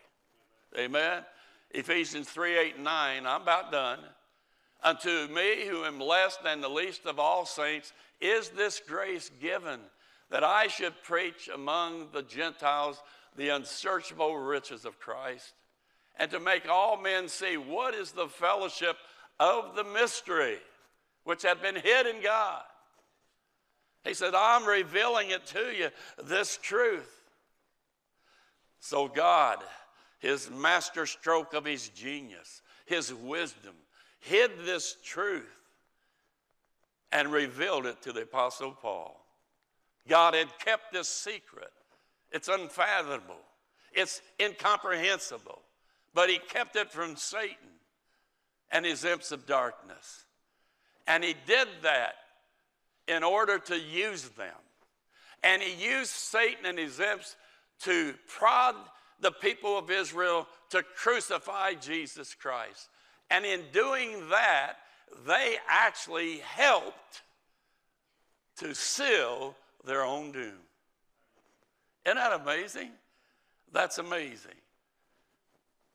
Amen. 0.78 1.22
Ephesians 1.70 2.28
3 2.28 2.58
8 2.58 2.74
and 2.76 2.84
9. 2.84 3.26
I'm 3.26 3.42
about 3.42 3.72
done. 3.72 3.98
Unto 4.82 5.28
me, 5.28 5.66
who 5.66 5.84
am 5.84 5.98
less 5.98 6.36
than 6.44 6.60
the 6.60 6.68
least 6.68 7.06
of 7.06 7.18
all 7.18 7.44
saints, 7.46 7.92
is 8.20 8.50
this 8.50 8.80
grace 8.86 9.30
given 9.40 9.80
that 10.30 10.44
I 10.44 10.66
should 10.68 11.02
preach 11.02 11.48
among 11.52 12.08
the 12.12 12.22
Gentiles 12.22 13.02
the 13.36 13.50
unsearchable 13.50 14.36
riches 14.36 14.84
of 14.84 14.98
Christ, 14.98 15.54
and 16.18 16.30
to 16.30 16.40
make 16.40 16.68
all 16.68 16.96
men 17.00 17.28
see 17.28 17.56
what 17.56 17.94
is 17.94 18.12
the 18.12 18.28
fellowship 18.28 18.96
of 19.38 19.76
the 19.76 19.84
mystery 19.84 20.58
which 21.24 21.42
had 21.42 21.60
been 21.60 21.76
hid 21.76 22.06
in 22.06 22.22
God. 22.22 22.62
He 24.04 24.14
said, 24.14 24.34
I'm 24.34 24.64
revealing 24.64 25.30
it 25.30 25.46
to 25.46 25.72
you, 25.76 25.88
this 26.22 26.58
truth. 26.62 27.12
So, 28.78 29.08
God, 29.08 29.58
his 30.18 30.50
master 30.50 31.06
stroke 31.06 31.54
of 31.54 31.64
his 31.64 31.88
genius, 31.90 32.62
his 32.84 33.12
wisdom, 33.12 33.74
hid 34.20 34.50
this 34.64 34.96
truth 35.04 35.60
and 37.12 37.32
revealed 37.32 37.86
it 37.86 38.02
to 38.02 38.12
the 38.12 38.22
Apostle 38.22 38.72
Paul. 38.72 39.24
God 40.08 40.34
had 40.34 40.48
kept 40.58 40.92
this 40.92 41.08
secret. 41.08 41.70
It's 42.32 42.48
unfathomable, 42.48 43.40
it's 43.92 44.20
incomprehensible, 44.40 45.62
but 46.12 46.28
He 46.28 46.38
kept 46.38 46.76
it 46.76 46.90
from 46.90 47.16
Satan 47.16 47.56
and 48.70 48.84
his 48.84 49.04
imps 49.04 49.32
of 49.32 49.46
darkness. 49.46 50.24
And 51.06 51.22
He 51.22 51.34
did 51.46 51.68
that 51.82 52.14
in 53.06 53.22
order 53.22 53.58
to 53.58 53.78
use 53.78 54.28
them. 54.30 54.54
And 55.42 55.62
He 55.62 55.86
used 55.86 56.10
Satan 56.10 56.66
and 56.66 56.78
his 56.78 56.98
imps 56.98 57.36
to 57.82 58.14
prod 58.26 58.74
the 59.20 59.30
people 59.30 59.78
of 59.78 59.90
Israel 59.90 60.46
to 60.70 60.82
crucify 60.82 61.74
Jesus 61.74 62.34
Christ. 62.34 62.88
And 63.30 63.44
in 63.44 63.62
doing 63.72 64.28
that, 64.30 64.74
they 65.26 65.56
actually 65.68 66.38
helped 66.38 67.22
to 68.58 68.74
seal 68.74 69.54
their 69.84 70.04
own 70.04 70.32
doom. 70.32 70.58
Isn't 72.04 72.16
that 72.16 72.40
amazing? 72.40 72.90
That's 73.72 73.98
amazing. 73.98 74.54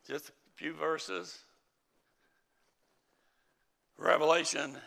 Just 0.08 0.30
a 0.30 0.32
few 0.56 0.74
verses. 0.74 1.40
Revelation 3.98 4.78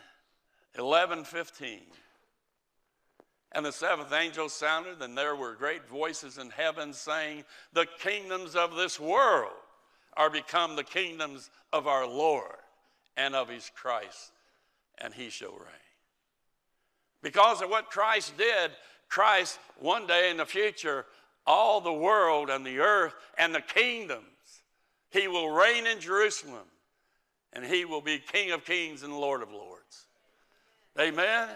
11 0.77 1.23
15. 1.23 1.79
And 3.55 3.65
the 3.65 3.71
seventh 3.71 4.11
angel 4.11 4.49
sounded, 4.49 5.01
and 5.01 5.17
there 5.17 5.35
were 5.35 5.53
great 5.53 5.87
voices 5.87 6.37
in 6.37 6.49
heaven 6.49 6.91
saying, 6.91 7.45
The 7.71 7.87
kingdoms 7.99 8.53
of 8.53 8.75
this 8.75 8.99
world 8.99 9.53
are 10.17 10.29
become 10.29 10.75
the 10.75 10.83
kingdoms 10.83 11.49
of 11.71 11.87
our 11.87 12.05
Lord 12.05 12.57
and 13.15 13.33
of 13.33 13.47
his 13.47 13.71
Christ, 13.73 14.33
and 14.97 15.13
he 15.13 15.29
shall 15.29 15.53
reign. 15.53 15.85
Because 17.23 17.61
of 17.61 17.69
what 17.69 17.89
Christ 17.89 18.37
did, 18.37 18.71
Christ, 19.07 19.57
one 19.79 20.05
day 20.05 20.29
in 20.29 20.37
the 20.37 20.45
future, 20.45 21.05
all 21.47 21.79
the 21.79 21.93
world 21.93 22.49
and 22.49 22.65
the 22.65 22.79
earth 22.79 23.15
and 23.37 23.55
the 23.55 23.61
kingdoms, 23.61 24.25
he 25.11 25.29
will 25.29 25.49
reign 25.49 25.87
in 25.87 26.01
Jerusalem, 26.01 26.67
and 27.53 27.63
he 27.63 27.85
will 27.85 28.01
be 28.01 28.19
King 28.19 28.51
of 28.51 28.65
kings 28.65 29.01
and 29.03 29.17
Lord 29.17 29.41
of 29.41 29.53
lords. 29.53 30.07
Amen? 30.99 31.47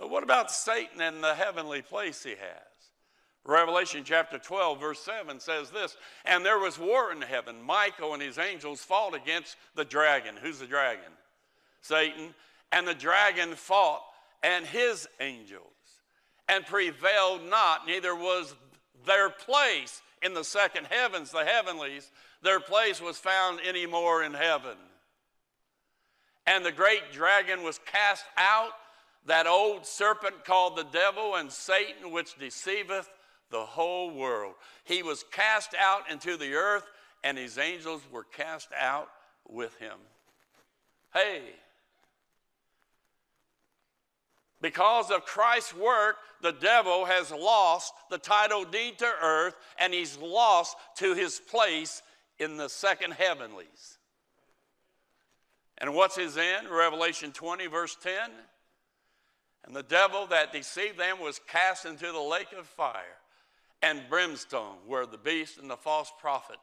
But 0.00 0.08
what 0.08 0.24
about 0.24 0.50
Satan 0.50 1.02
and 1.02 1.22
the 1.22 1.34
heavenly 1.34 1.82
place 1.82 2.24
he 2.24 2.30
has? 2.30 2.70
Revelation 3.44 4.02
chapter 4.02 4.38
12, 4.38 4.80
verse 4.80 5.00
7 5.00 5.38
says 5.38 5.70
this 5.70 5.94
And 6.24 6.44
there 6.44 6.58
was 6.58 6.78
war 6.78 7.12
in 7.12 7.20
heaven. 7.20 7.62
Michael 7.62 8.14
and 8.14 8.22
his 8.22 8.38
angels 8.38 8.80
fought 8.80 9.14
against 9.14 9.56
the 9.74 9.84
dragon. 9.84 10.36
Who's 10.40 10.58
the 10.58 10.66
dragon? 10.66 11.12
Satan. 11.82 12.34
And 12.72 12.88
the 12.88 12.94
dragon 12.94 13.54
fought 13.54 14.02
and 14.42 14.64
his 14.64 15.06
angels 15.20 15.64
and 16.48 16.64
prevailed 16.64 17.44
not, 17.44 17.86
neither 17.86 18.14
was 18.14 18.54
their 19.06 19.28
place 19.28 20.00
in 20.22 20.32
the 20.32 20.44
second 20.44 20.86
heavens, 20.88 21.30
the 21.30 21.44
heavenlies, 21.44 22.10
their 22.42 22.60
place 22.60 23.02
was 23.02 23.18
found 23.18 23.60
any 23.64 23.86
more 23.86 24.22
in 24.22 24.32
heaven. 24.32 24.76
And 26.46 26.64
the 26.64 26.72
great 26.72 27.12
dragon 27.12 27.62
was 27.62 27.80
cast 27.86 28.24
out, 28.36 28.70
that 29.26 29.46
old 29.46 29.86
serpent 29.86 30.44
called 30.44 30.76
the 30.76 30.84
devil 30.84 31.36
and 31.36 31.50
Satan, 31.50 32.10
which 32.10 32.38
deceiveth 32.38 33.08
the 33.50 33.64
whole 33.64 34.10
world. 34.10 34.54
He 34.84 35.02
was 35.02 35.24
cast 35.30 35.74
out 35.78 36.10
into 36.10 36.36
the 36.36 36.54
earth, 36.54 36.84
and 37.22 37.36
his 37.36 37.58
angels 37.58 38.02
were 38.10 38.24
cast 38.24 38.68
out 38.78 39.08
with 39.48 39.76
him. 39.76 39.98
Hey, 41.12 41.42
because 44.60 45.10
of 45.10 45.24
Christ's 45.24 45.74
work, 45.74 46.16
the 46.42 46.52
devil 46.52 47.06
has 47.06 47.30
lost 47.30 47.92
the 48.10 48.18
title 48.18 48.64
deed 48.64 48.98
to 48.98 49.10
earth 49.22 49.54
and 49.78 49.92
he's 49.92 50.18
lost 50.18 50.76
to 50.96 51.14
his 51.14 51.40
place 51.40 52.02
in 52.38 52.56
the 52.56 52.68
second 52.68 53.12
heavenlies. 53.12 53.98
And 55.78 55.94
what's 55.94 56.16
his 56.16 56.36
end? 56.36 56.68
Revelation 56.68 57.32
20, 57.32 57.66
verse 57.68 57.96
10. 58.02 58.30
And 59.64 59.74
the 59.74 59.82
devil 59.82 60.26
that 60.28 60.52
deceived 60.52 60.98
them 60.98 61.20
was 61.20 61.40
cast 61.46 61.84
into 61.84 62.10
the 62.10 62.20
lake 62.20 62.52
of 62.58 62.66
fire 62.66 63.18
and 63.82 64.02
brimstone, 64.08 64.76
where 64.86 65.06
the 65.06 65.18
beast 65.18 65.58
and 65.58 65.70
the 65.70 65.76
false 65.76 66.12
prophet 66.18 66.58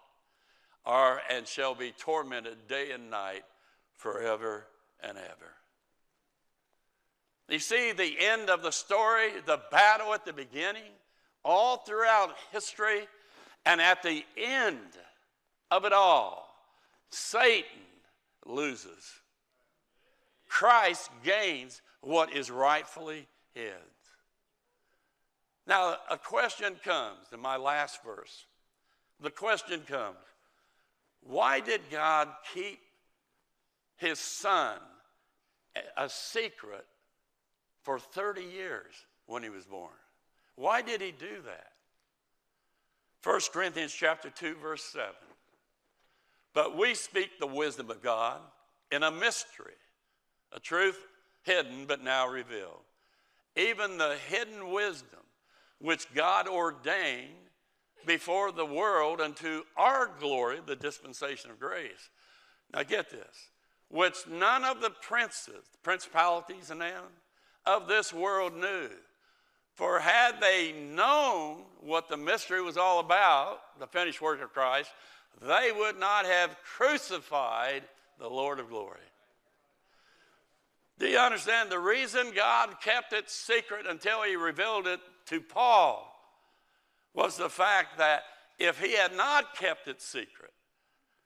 are 0.85 1.21
and 1.29 1.47
shall 1.47 1.75
be 1.75 1.91
tormented 1.97 2.67
day 2.67 2.91
and 2.91 3.09
night 3.09 3.43
forever 3.95 4.65
and 5.01 5.17
ever. 5.17 5.53
You 7.49 7.59
see 7.59 7.91
the 7.91 8.15
end 8.19 8.49
of 8.49 8.61
the 8.61 8.71
story, 8.71 9.29
the 9.45 9.61
battle 9.71 10.13
at 10.13 10.25
the 10.25 10.33
beginning, 10.33 10.91
all 11.43 11.77
throughout 11.77 12.35
history, 12.51 13.07
and 13.65 13.79
at 13.79 14.03
the 14.03 14.25
end 14.35 14.79
of 15.71 15.85
it 15.85 15.93
all, 15.93 16.53
Satan 17.09 17.81
loses. 18.45 19.11
Christ 20.47 21.09
gains 21.23 21.81
what 22.07 22.33
is 22.33 22.49
rightfully 22.49 23.27
his. 23.53 23.73
Now, 25.67 25.97
a 26.09 26.17
question 26.17 26.77
comes 26.81 27.27
in 27.33 27.41
my 27.41 27.57
last 27.57 28.01
verse. 28.01 28.45
The 29.19 29.29
question 29.29 29.81
comes 29.81 30.15
why 31.21 31.59
did 31.59 31.81
God 31.91 32.29
keep 32.53 32.79
his 33.97 34.19
son 34.19 34.77
a 35.97 36.07
secret 36.07 36.85
for 37.81 37.99
30 37.99 38.41
years 38.41 38.93
when 39.25 39.43
he 39.43 39.49
was 39.49 39.65
born? 39.65 39.91
Why 40.55 40.81
did 40.81 41.01
he 41.01 41.11
do 41.11 41.41
that? 41.45 41.71
1 43.21 43.41
Corinthians 43.51 43.91
chapter 43.91 44.29
2 44.29 44.55
verse 44.55 44.83
7. 44.85 45.09
But 46.53 46.77
we 46.77 46.95
speak 46.95 47.37
the 47.37 47.47
wisdom 47.47 47.91
of 47.91 48.01
God 48.01 48.39
in 48.93 49.03
a 49.03 49.11
mystery, 49.11 49.73
a 50.53 50.61
truth 50.61 50.97
hidden 51.47 51.85
but 51.87 52.03
now 52.03 52.27
revealed. 52.27 52.83
Even 53.55 53.97
the 53.97 54.17
hidden 54.27 54.71
wisdom 54.71 55.19
which 55.79 56.13
God 56.13 56.47
ordained 56.47 57.33
before 58.05 58.51
the 58.51 58.65
world 58.65 59.19
unto 59.19 59.63
our 59.75 60.11
glory, 60.19 60.59
the 60.65 60.75
dispensation 60.75 61.49
of 61.49 61.59
grace. 61.59 62.09
Now 62.73 62.83
get 62.83 63.09
this, 63.09 63.49
which 63.89 64.27
none 64.29 64.63
of 64.63 64.81
the 64.81 64.89
princes, 64.89 65.65
principalities 65.83 66.69
and 66.69 66.81
them 66.81 67.03
of 67.65 67.87
this 67.87 68.13
world 68.13 68.55
knew. 68.55 68.89
For 69.73 69.99
had 69.99 70.41
they 70.41 70.73
known 70.73 71.63
what 71.81 72.09
the 72.09 72.17
mystery 72.17 72.61
was 72.61 72.77
all 72.77 72.99
about, 72.99 73.59
the 73.79 73.87
finished 73.87 74.21
work 74.21 74.41
of 74.41 74.53
Christ, 74.53 74.89
they 75.41 75.71
would 75.71 75.99
not 75.99 76.25
have 76.25 76.57
crucified 76.63 77.83
the 78.19 78.29
Lord 78.29 78.59
of 78.59 78.69
glory. 78.69 78.99
Do 80.99 81.07
you 81.07 81.19
understand 81.19 81.71
the 81.71 81.79
reason 81.79 82.31
God 82.35 82.81
kept 82.81 83.13
it 83.13 83.29
secret 83.29 83.85
until 83.87 84.23
he 84.23 84.35
revealed 84.35 84.87
it 84.87 84.99
to 85.27 85.41
Paul 85.41 86.13
was 87.13 87.37
the 87.37 87.49
fact 87.49 87.97
that 87.99 88.23
if 88.57 88.79
he 88.79 88.95
had 88.95 89.15
not 89.15 89.55
kept 89.55 89.87
it 89.87 90.01
secret, 90.01 90.51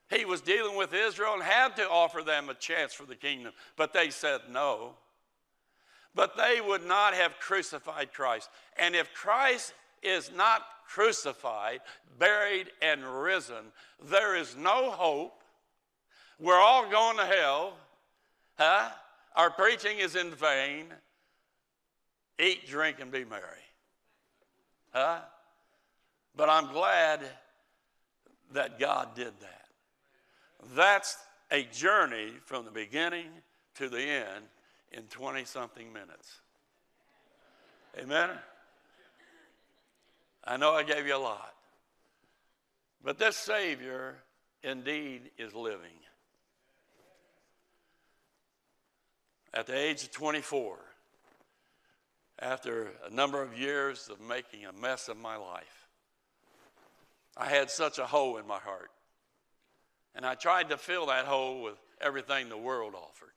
he 0.09 0.25
was 0.25 0.41
dealing 0.41 0.77
with 0.77 0.93
Israel 0.93 1.33
and 1.35 1.43
had 1.43 1.77
to 1.77 1.89
offer 1.89 2.21
them 2.21 2.49
a 2.49 2.53
chance 2.53 2.93
for 2.93 3.05
the 3.05 3.15
kingdom, 3.15 3.53
but 3.77 3.93
they 3.93 4.09
said 4.09 4.41
no. 4.49 4.95
But 6.13 6.35
they 6.35 6.59
would 6.59 6.85
not 6.85 7.13
have 7.13 7.39
crucified 7.39 8.13
Christ. 8.13 8.49
And 8.77 8.95
if 8.95 9.13
Christ 9.13 9.73
is 10.03 10.29
not 10.35 10.63
crucified, 10.85 11.79
buried, 12.19 12.67
and 12.81 13.05
risen, 13.05 13.71
there 14.03 14.35
is 14.35 14.57
no 14.57 14.91
hope. 14.91 15.41
We're 16.37 16.59
all 16.59 16.89
going 16.89 17.15
to 17.15 17.25
hell. 17.25 17.77
Huh? 18.57 18.89
Our 19.35 19.49
preaching 19.49 19.99
is 19.99 20.15
in 20.15 20.31
vain. 20.31 20.87
Eat, 22.39 22.67
drink, 22.67 22.97
and 22.99 23.11
be 23.11 23.23
merry. 23.23 23.43
Huh? 24.91 25.19
But 26.35 26.49
I'm 26.49 26.71
glad 26.71 27.21
that 28.53 28.79
God 28.79 29.15
did 29.15 29.33
that. 29.41 29.65
That's 30.75 31.17
a 31.51 31.63
journey 31.63 32.33
from 32.45 32.65
the 32.65 32.71
beginning 32.71 33.27
to 33.75 33.89
the 33.89 34.01
end 34.01 34.45
in 34.91 35.03
20 35.03 35.45
something 35.45 35.91
minutes. 35.91 36.39
Amen? 37.97 38.29
I 40.43 40.57
know 40.57 40.73
I 40.73 40.83
gave 40.83 41.05
you 41.05 41.15
a 41.15 41.19
lot. 41.19 41.53
But 43.03 43.17
this 43.17 43.35
Savior 43.35 44.15
indeed 44.63 45.31
is 45.37 45.53
living. 45.53 45.99
At 49.53 49.67
the 49.67 49.77
age 49.77 50.03
of 50.03 50.11
24, 50.11 50.77
after 52.41 52.91
a 53.05 53.13
number 53.13 53.41
of 53.41 53.57
years 53.57 54.09
of 54.09 54.19
making 54.19 54.65
a 54.65 54.73
mess 54.73 55.07
of 55.07 55.17
my 55.17 55.35
life. 55.35 55.87
I 57.37 57.47
had 57.47 57.69
such 57.69 57.99
a 57.99 58.05
hole 58.05 58.37
in 58.37 58.47
my 58.47 58.57
heart. 58.57 58.91
And 60.15 60.25
I 60.25 60.35
tried 60.35 60.69
to 60.69 60.77
fill 60.77 61.05
that 61.05 61.25
hole 61.25 61.61
with 61.61 61.77
everything 62.01 62.49
the 62.49 62.57
world 62.57 62.95
offered. 62.95 63.29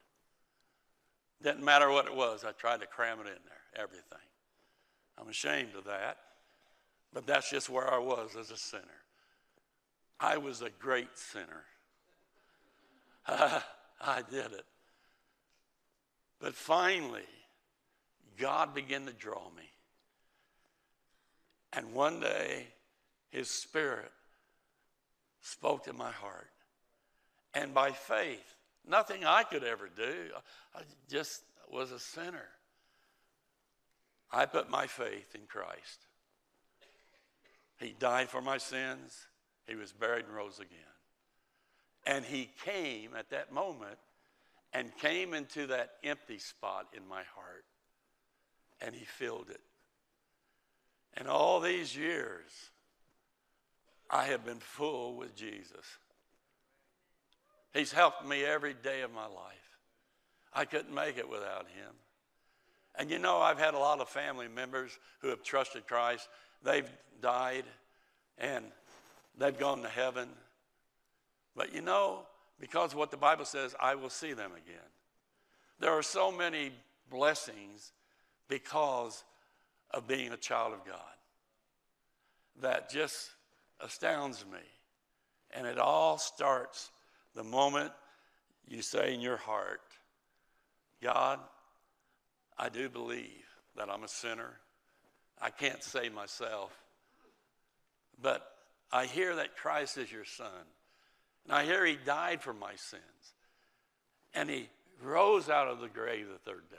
Didn't 1.43 1.65
matter 1.65 1.91
what 1.91 2.07
it 2.07 2.17
was, 2.17 2.45
I 2.45 2.53
tried 2.53 2.81
to 2.81 2.87
cram 2.87 3.19
it 3.21 3.27
in 3.27 3.27
there, 3.27 3.83
everything. 3.83 4.19
I'm 5.19 5.29
ashamed 5.29 5.75
of 5.77 5.85
that, 5.85 6.17
but 7.13 7.27
that's 7.27 7.51
just 7.51 7.69
where 7.69 7.93
I 7.93 7.99
was 7.99 8.35
as 8.39 8.51
a 8.51 8.57
sinner. 8.57 8.83
I 10.19 10.39
was 10.39 10.63
a 10.63 10.71
great 10.71 11.17
sinner. 11.17 11.65
I 13.29 14.23
did 14.31 14.53
it. 14.53 14.65
But 16.41 16.55
finally, 16.55 17.23
God 18.39 18.75
began 18.75 19.07
to 19.07 19.13
draw 19.13 19.51
me. 19.57 19.71
And 21.73 21.93
one 21.93 22.21
day, 22.21 22.67
His 23.31 23.51
Spirit 23.51 24.13
spoke 25.41 25.85
to 25.85 25.93
my 25.93 26.11
heart. 26.11 26.51
And 27.55 27.75
by 27.75 27.93
faith, 27.93 28.55
nothing 28.89 29.25
I 29.25 29.45
could 29.45 29.65
ever 29.65 29.89
do, 29.89 30.31
I 30.75 30.81
just 31.09 31.43
was 31.71 31.93
a 31.93 31.99
sinner. 31.99 32.49
I 34.33 34.47
put 34.47 34.69
my 34.71 34.87
faith 34.87 35.35
in 35.35 35.43
Christ. 35.47 36.07
He 37.79 37.95
died 37.99 38.29
for 38.29 38.41
my 38.41 38.59
sins, 38.59 39.27
He 39.67 39.75
was 39.75 39.93
buried 39.93 40.27
and 40.27 40.35
rose 40.35 40.59
again. 40.59 40.79
And 42.07 42.25
He 42.25 42.51
came 42.65 43.15
at 43.17 43.31
that 43.31 43.53
moment 43.53 43.99
and 44.75 44.95
came 44.99 45.33
into 45.33 45.69
that 45.69 45.93
empty 46.03 46.39
spot 46.39 46.89
in 46.95 47.07
my 47.09 47.23
heart 47.35 47.65
and 48.81 48.95
he 48.95 49.05
filled 49.05 49.49
it. 49.49 49.61
And 51.17 51.29
all 51.29 51.61
these 51.61 51.97
years, 51.97 52.51
I 54.11 54.25
have 54.25 54.45
been 54.45 54.59
full 54.59 55.17
with 55.17 55.37
Jesus. 55.37 55.87
He's 57.73 57.93
helped 57.93 58.27
me 58.27 58.45
every 58.45 58.75
day 58.75 59.03
of 59.03 59.13
my 59.13 59.27
life. 59.27 59.79
I 60.53 60.65
couldn't 60.65 60.95
make 60.95 61.19
it 61.19 61.29
without 61.29 61.67
him. 61.69 61.95
And 62.97 63.11
you 63.11 63.19
know, 63.19 63.39
I've 63.39 63.59
had 63.59 63.75
a 63.75 63.79
lot 63.79 64.01
of 64.01 64.09
family 64.09 64.49
members 64.49 64.97
who 65.21 65.29
have 65.29 65.43
trusted 65.43 65.87
Christ. 65.87 66.29
They've 66.63 66.89
died 67.21 67.65
and 68.39 68.65
they've 69.39 69.59
gone 69.59 69.83
to 69.83 69.89
heaven. 69.89 70.29
But 71.57 71.75
you 71.75 71.81
know, 71.81 72.27
because 72.61 72.95
what 72.95 73.11
the 73.11 73.17
Bible 73.17 73.45
says, 73.45 73.75
I 73.81 73.95
will 73.95 74.11
see 74.11 74.33
them 74.33 74.53
again. 74.53 74.91
There 75.81 75.93
are 75.93 76.03
so 76.03 76.31
many 76.31 76.71
blessings 77.11 77.93
because 78.49 79.25
of 79.91 80.07
being 80.07 80.33
a 80.33 80.37
child 80.37 80.73
of 80.73 80.85
God. 80.85 81.01
That 82.63 82.91
just 82.91 83.31
astounds 83.81 84.45
me. 84.51 84.61
And 85.51 85.67
it 85.67 85.79
all 85.79 86.19
starts 86.19 86.91
the 87.35 87.45
moment 87.45 87.93
you 88.67 88.83
say 88.83 89.15
in 89.15 89.21
your 89.21 89.37
heart, 89.37 89.81
God, 91.03 91.39
I 92.59 92.69
do 92.69 92.89
believe 92.89 93.45
that 93.77 93.91
I'm 93.91 94.05
a 94.05 94.09
sinner. 94.09 94.59
I 95.41 95.51
can't 95.51 95.83
save 95.83 96.15
myself. 96.15 96.71
But 98.21 98.47
I 98.93 99.07
hear 99.07 99.37
that 99.37 99.57
Christ 99.57 99.99
is 99.99 100.11
your 100.11 100.25
son. 100.25 100.49
And 101.45 101.53
I 101.53 101.65
hear 101.65 101.85
he 101.85 101.97
died 101.97 102.43
for 102.43 102.55
my 102.55 102.75
sins. 102.77 103.03
And 104.35 104.49
he 104.49 104.69
rose 105.03 105.49
out 105.49 105.69
of 105.69 105.81
the 105.81 105.89
grave 105.89 106.27
the 106.29 106.39
third 106.51 106.69
day. 106.71 106.77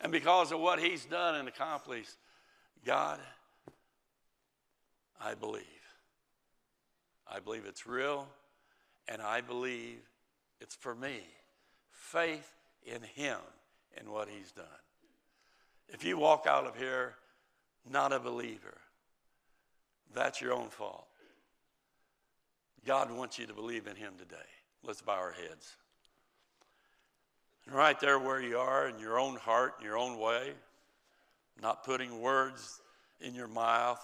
And 0.00 0.12
because 0.12 0.52
of 0.52 0.60
what 0.60 0.78
he's 0.78 1.04
done 1.04 1.34
and 1.34 1.48
accomplished, 1.48 2.16
God, 2.84 3.18
I 5.20 5.34
believe. 5.34 5.64
I 7.30 7.40
believe 7.40 7.64
it's 7.66 7.86
real, 7.86 8.26
and 9.06 9.20
I 9.20 9.40
believe 9.40 9.98
it's 10.60 10.74
for 10.74 10.94
me. 10.94 11.20
Faith 11.90 12.54
in 12.86 13.02
him 13.02 13.38
and 13.96 14.08
what 14.08 14.28
he's 14.28 14.52
done. 14.52 14.64
If 15.88 16.04
you 16.04 16.16
walk 16.18 16.46
out 16.48 16.66
of 16.66 16.76
here 16.76 17.14
not 17.90 18.12
a 18.12 18.20
believer, 18.20 18.78
that's 20.14 20.40
your 20.40 20.52
own 20.52 20.68
fault. 20.68 21.07
God 22.88 23.10
wants 23.10 23.38
you 23.38 23.44
to 23.44 23.52
believe 23.52 23.86
in 23.86 23.96
him 23.96 24.14
today. 24.18 24.36
Let's 24.82 25.02
bow 25.02 25.12
our 25.12 25.32
heads. 25.32 25.76
And 27.66 27.74
right 27.74 28.00
there 28.00 28.18
where 28.18 28.40
you 28.40 28.56
are 28.56 28.88
in 28.88 28.98
your 28.98 29.18
own 29.18 29.36
heart, 29.36 29.74
in 29.78 29.84
your 29.84 29.98
own 29.98 30.18
way, 30.18 30.52
not 31.60 31.84
putting 31.84 32.22
words 32.22 32.80
in 33.20 33.34
your 33.34 33.46
mouth. 33.46 34.00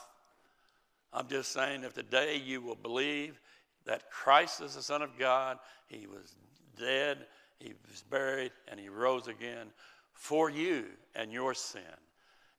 I'm 1.15 1.29
just 1.29 1.51
saying 1.51 1.83
if 1.83 1.95
today 1.95 2.37
you 2.37 2.61
will 2.61 2.75
believe 2.75 3.41
that 3.87 4.11
Christ 4.11 4.61
is 4.61 4.75
the 4.75 4.83
Son 4.83 5.01
of 5.01 5.19
God, 5.19 5.57
He 5.87 6.07
was 6.07 6.35
dead, 6.79 7.25
He 7.61 7.73
was 7.91 8.03
buried, 8.03 8.53
and 8.69 8.79
He 8.79 8.91
rose 8.91 9.29
again, 9.29 9.69
for 10.13 10.51
you 10.51 10.85
and 11.15 11.33
your 11.33 11.55
sin. 11.55 11.81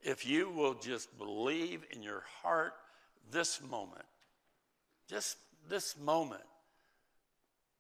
If 0.02 0.26
you 0.26 0.50
will 0.50 0.74
just 0.74 1.16
believe 1.20 1.86
in 1.92 2.02
your 2.02 2.24
heart 2.42 2.74
this 3.30 3.62
moment, 3.62 4.06
just 5.08 5.38
this 5.70 5.98
moment, 5.98 6.44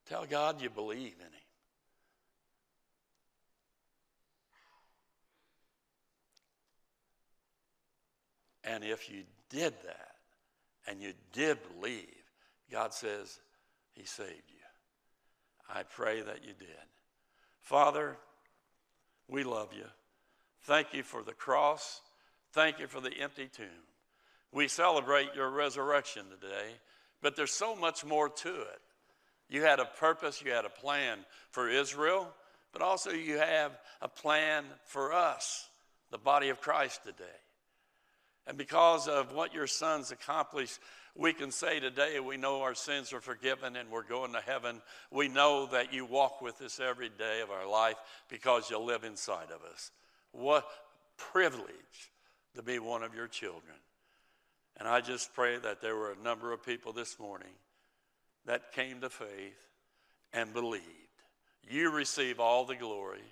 tell 0.08 0.26
God 0.26 0.62
you 0.62 0.70
believe 0.70 1.16
in 1.20 1.26
Him. 1.26 1.32
And 8.64 8.84
if 8.84 9.10
you 9.10 9.24
did 9.50 9.74
that 9.86 10.16
and 10.88 11.02
you 11.02 11.14
did 11.34 11.60
believe, 11.74 12.08
God 12.72 12.94
says 12.94 13.40
He 13.94 14.06
saved 14.06 14.50
you. 14.50 14.56
I 15.70 15.84
pray 15.84 16.22
that 16.22 16.44
you 16.44 16.54
did. 16.58 16.68
Father, 17.62 18.18
we 19.28 19.44
love 19.44 19.70
you. 19.76 19.86
Thank 20.64 20.94
you 20.94 21.04
for 21.04 21.24
the 21.24 21.34
cross. 21.34 22.02
Thank 22.54 22.80
you 22.80 22.88
for 22.88 23.02
the 23.02 23.14
empty 23.20 23.48
tomb. 23.48 23.68
We 24.52 24.68
celebrate 24.68 25.36
your 25.36 25.50
resurrection 25.50 26.26
today, 26.30 26.72
but 27.22 27.36
there's 27.36 27.52
so 27.52 27.76
much 27.76 28.06
more 28.06 28.30
to 28.30 28.50
it. 28.50 28.82
You 29.50 29.62
had 29.62 29.80
a 29.80 29.86
purpose, 29.86 30.42
you 30.44 30.52
had 30.52 30.66
a 30.66 30.70
plan 30.70 31.20
for 31.52 31.70
Israel, 31.70 32.28
but 32.74 32.82
also 32.82 33.12
you 33.12 33.38
have 33.38 33.72
a 34.02 34.08
plan 34.08 34.66
for 34.86 35.14
us, 35.14 35.68
the 36.12 36.18
body 36.18 36.50
of 36.50 36.62
Christ 36.62 37.04
today. 37.04 37.24
And 38.48 38.58
because 38.58 39.08
of 39.08 39.34
what 39.34 39.54
your 39.54 39.68
sons 39.68 40.12
accomplished, 40.12 40.80
we 41.16 41.34
can 41.34 41.52
say 41.52 41.80
today 41.80 42.20
we 42.20 42.38
know 42.38 42.62
our 42.62 42.76
sins 42.76 43.14
are 43.14 43.22
forgiven 43.22 43.76
and 43.76 43.90
we're 43.90 44.04
going 44.04 44.34
to 44.34 44.42
heaven. 44.42 44.82
We 45.12 45.30
know 45.30 45.68
that 45.68 45.94
you 45.94 46.06
walk 46.06 46.42
with 46.42 46.62
us 46.62 46.80
every 46.80 47.10
day 47.10 47.42
of 47.42 47.50
our 47.50 47.68
life 47.68 47.96
because 48.30 48.70
you 48.70 48.80
live 48.80 49.04
inside 49.04 49.52
of 49.52 49.64
us. 49.72 49.92
What 50.32 50.68
privilege 51.18 52.12
to 52.56 52.62
be 52.62 52.80
one 52.80 53.04
of 53.04 53.16
your 53.16 53.28
children. 53.28 53.76
And 54.78 54.88
I 54.88 55.02
just 55.02 55.34
pray 55.34 55.58
that 55.58 55.82
there 55.82 55.96
were 55.96 56.12
a 56.12 56.24
number 56.24 56.52
of 56.52 56.66
people 56.66 56.92
this 56.92 57.20
morning 57.20 57.54
that 58.46 58.74
came 58.74 59.02
to 59.02 59.10
faith 59.10 59.58
and 60.34 60.54
believed. 60.54 60.84
You 61.68 61.92
receive 61.92 62.40
all 62.40 62.66
the 62.66 62.76
glory 62.76 63.24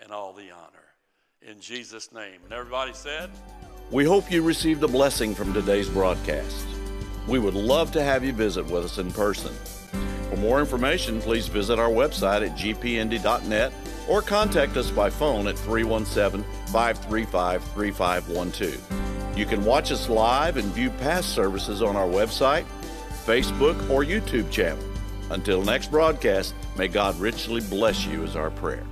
and 0.00 0.10
all 0.10 0.32
the 0.32 0.50
honor. 0.50 0.88
In 1.42 1.60
Jesus' 1.60 2.12
name. 2.12 2.40
And 2.44 2.52
everybody 2.52 2.92
said, 2.92 3.30
We 3.90 4.04
hope 4.04 4.30
you 4.30 4.42
received 4.42 4.82
a 4.82 4.88
blessing 4.88 5.34
from 5.34 5.52
today's 5.52 5.88
broadcast. 5.88 6.66
We 7.28 7.38
would 7.38 7.54
love 7.54 7.92
to 7.92 8.02
have 8.02 8.24
you 8.24 8.32
visit 8.32 8.66
with 8.66 8.84
us 8.84 8.98
in 8.98 9.12
person. 9.12 9.54
For 10.30 10.36
more 10.36 10.60
information, 10.60 11.20
please 11.20 11.48
visit 11.48 11.78
our 11.78 11.88
website 11.88 12.46
at 12.46 12.56
gpindy.net 12.56 13.72
or 14.08 14.22
contact 14.22 14.76
us 14.76 14.90
by 14.90 15.10
phone 15.10 15.46
at 15.46 15.58
317 15.58 16.44
535 16.72 17.64
3512. 17.64 19.09
You 19.36 19.46
can 19.46 19.64
watch 19.64 19.92
us 19.92 20.08
live 20.08 20.56
and 20.56 20.66
view 20.72 20.90
past 20.90 21.30
services 21.30 21.82
on 21.82 21.96
our 21.96 22.08
website, 22.08 22.64
Facebook, 23.24 23.88
or 23.88 24.04
YouTube 24.04 24.50
channel. 24.50 24.84
Until 25.30 25.62
next 25.62 25.90
broadcast, 25.90 26.54
may 26.76 26.88
God 26.88 27.18
richly 27.20 27.60
bless 27.60 28.04
you, 28.04 28.24
is 28.24 28.34
our 28.34 28.50
prayer. 28.50 28.84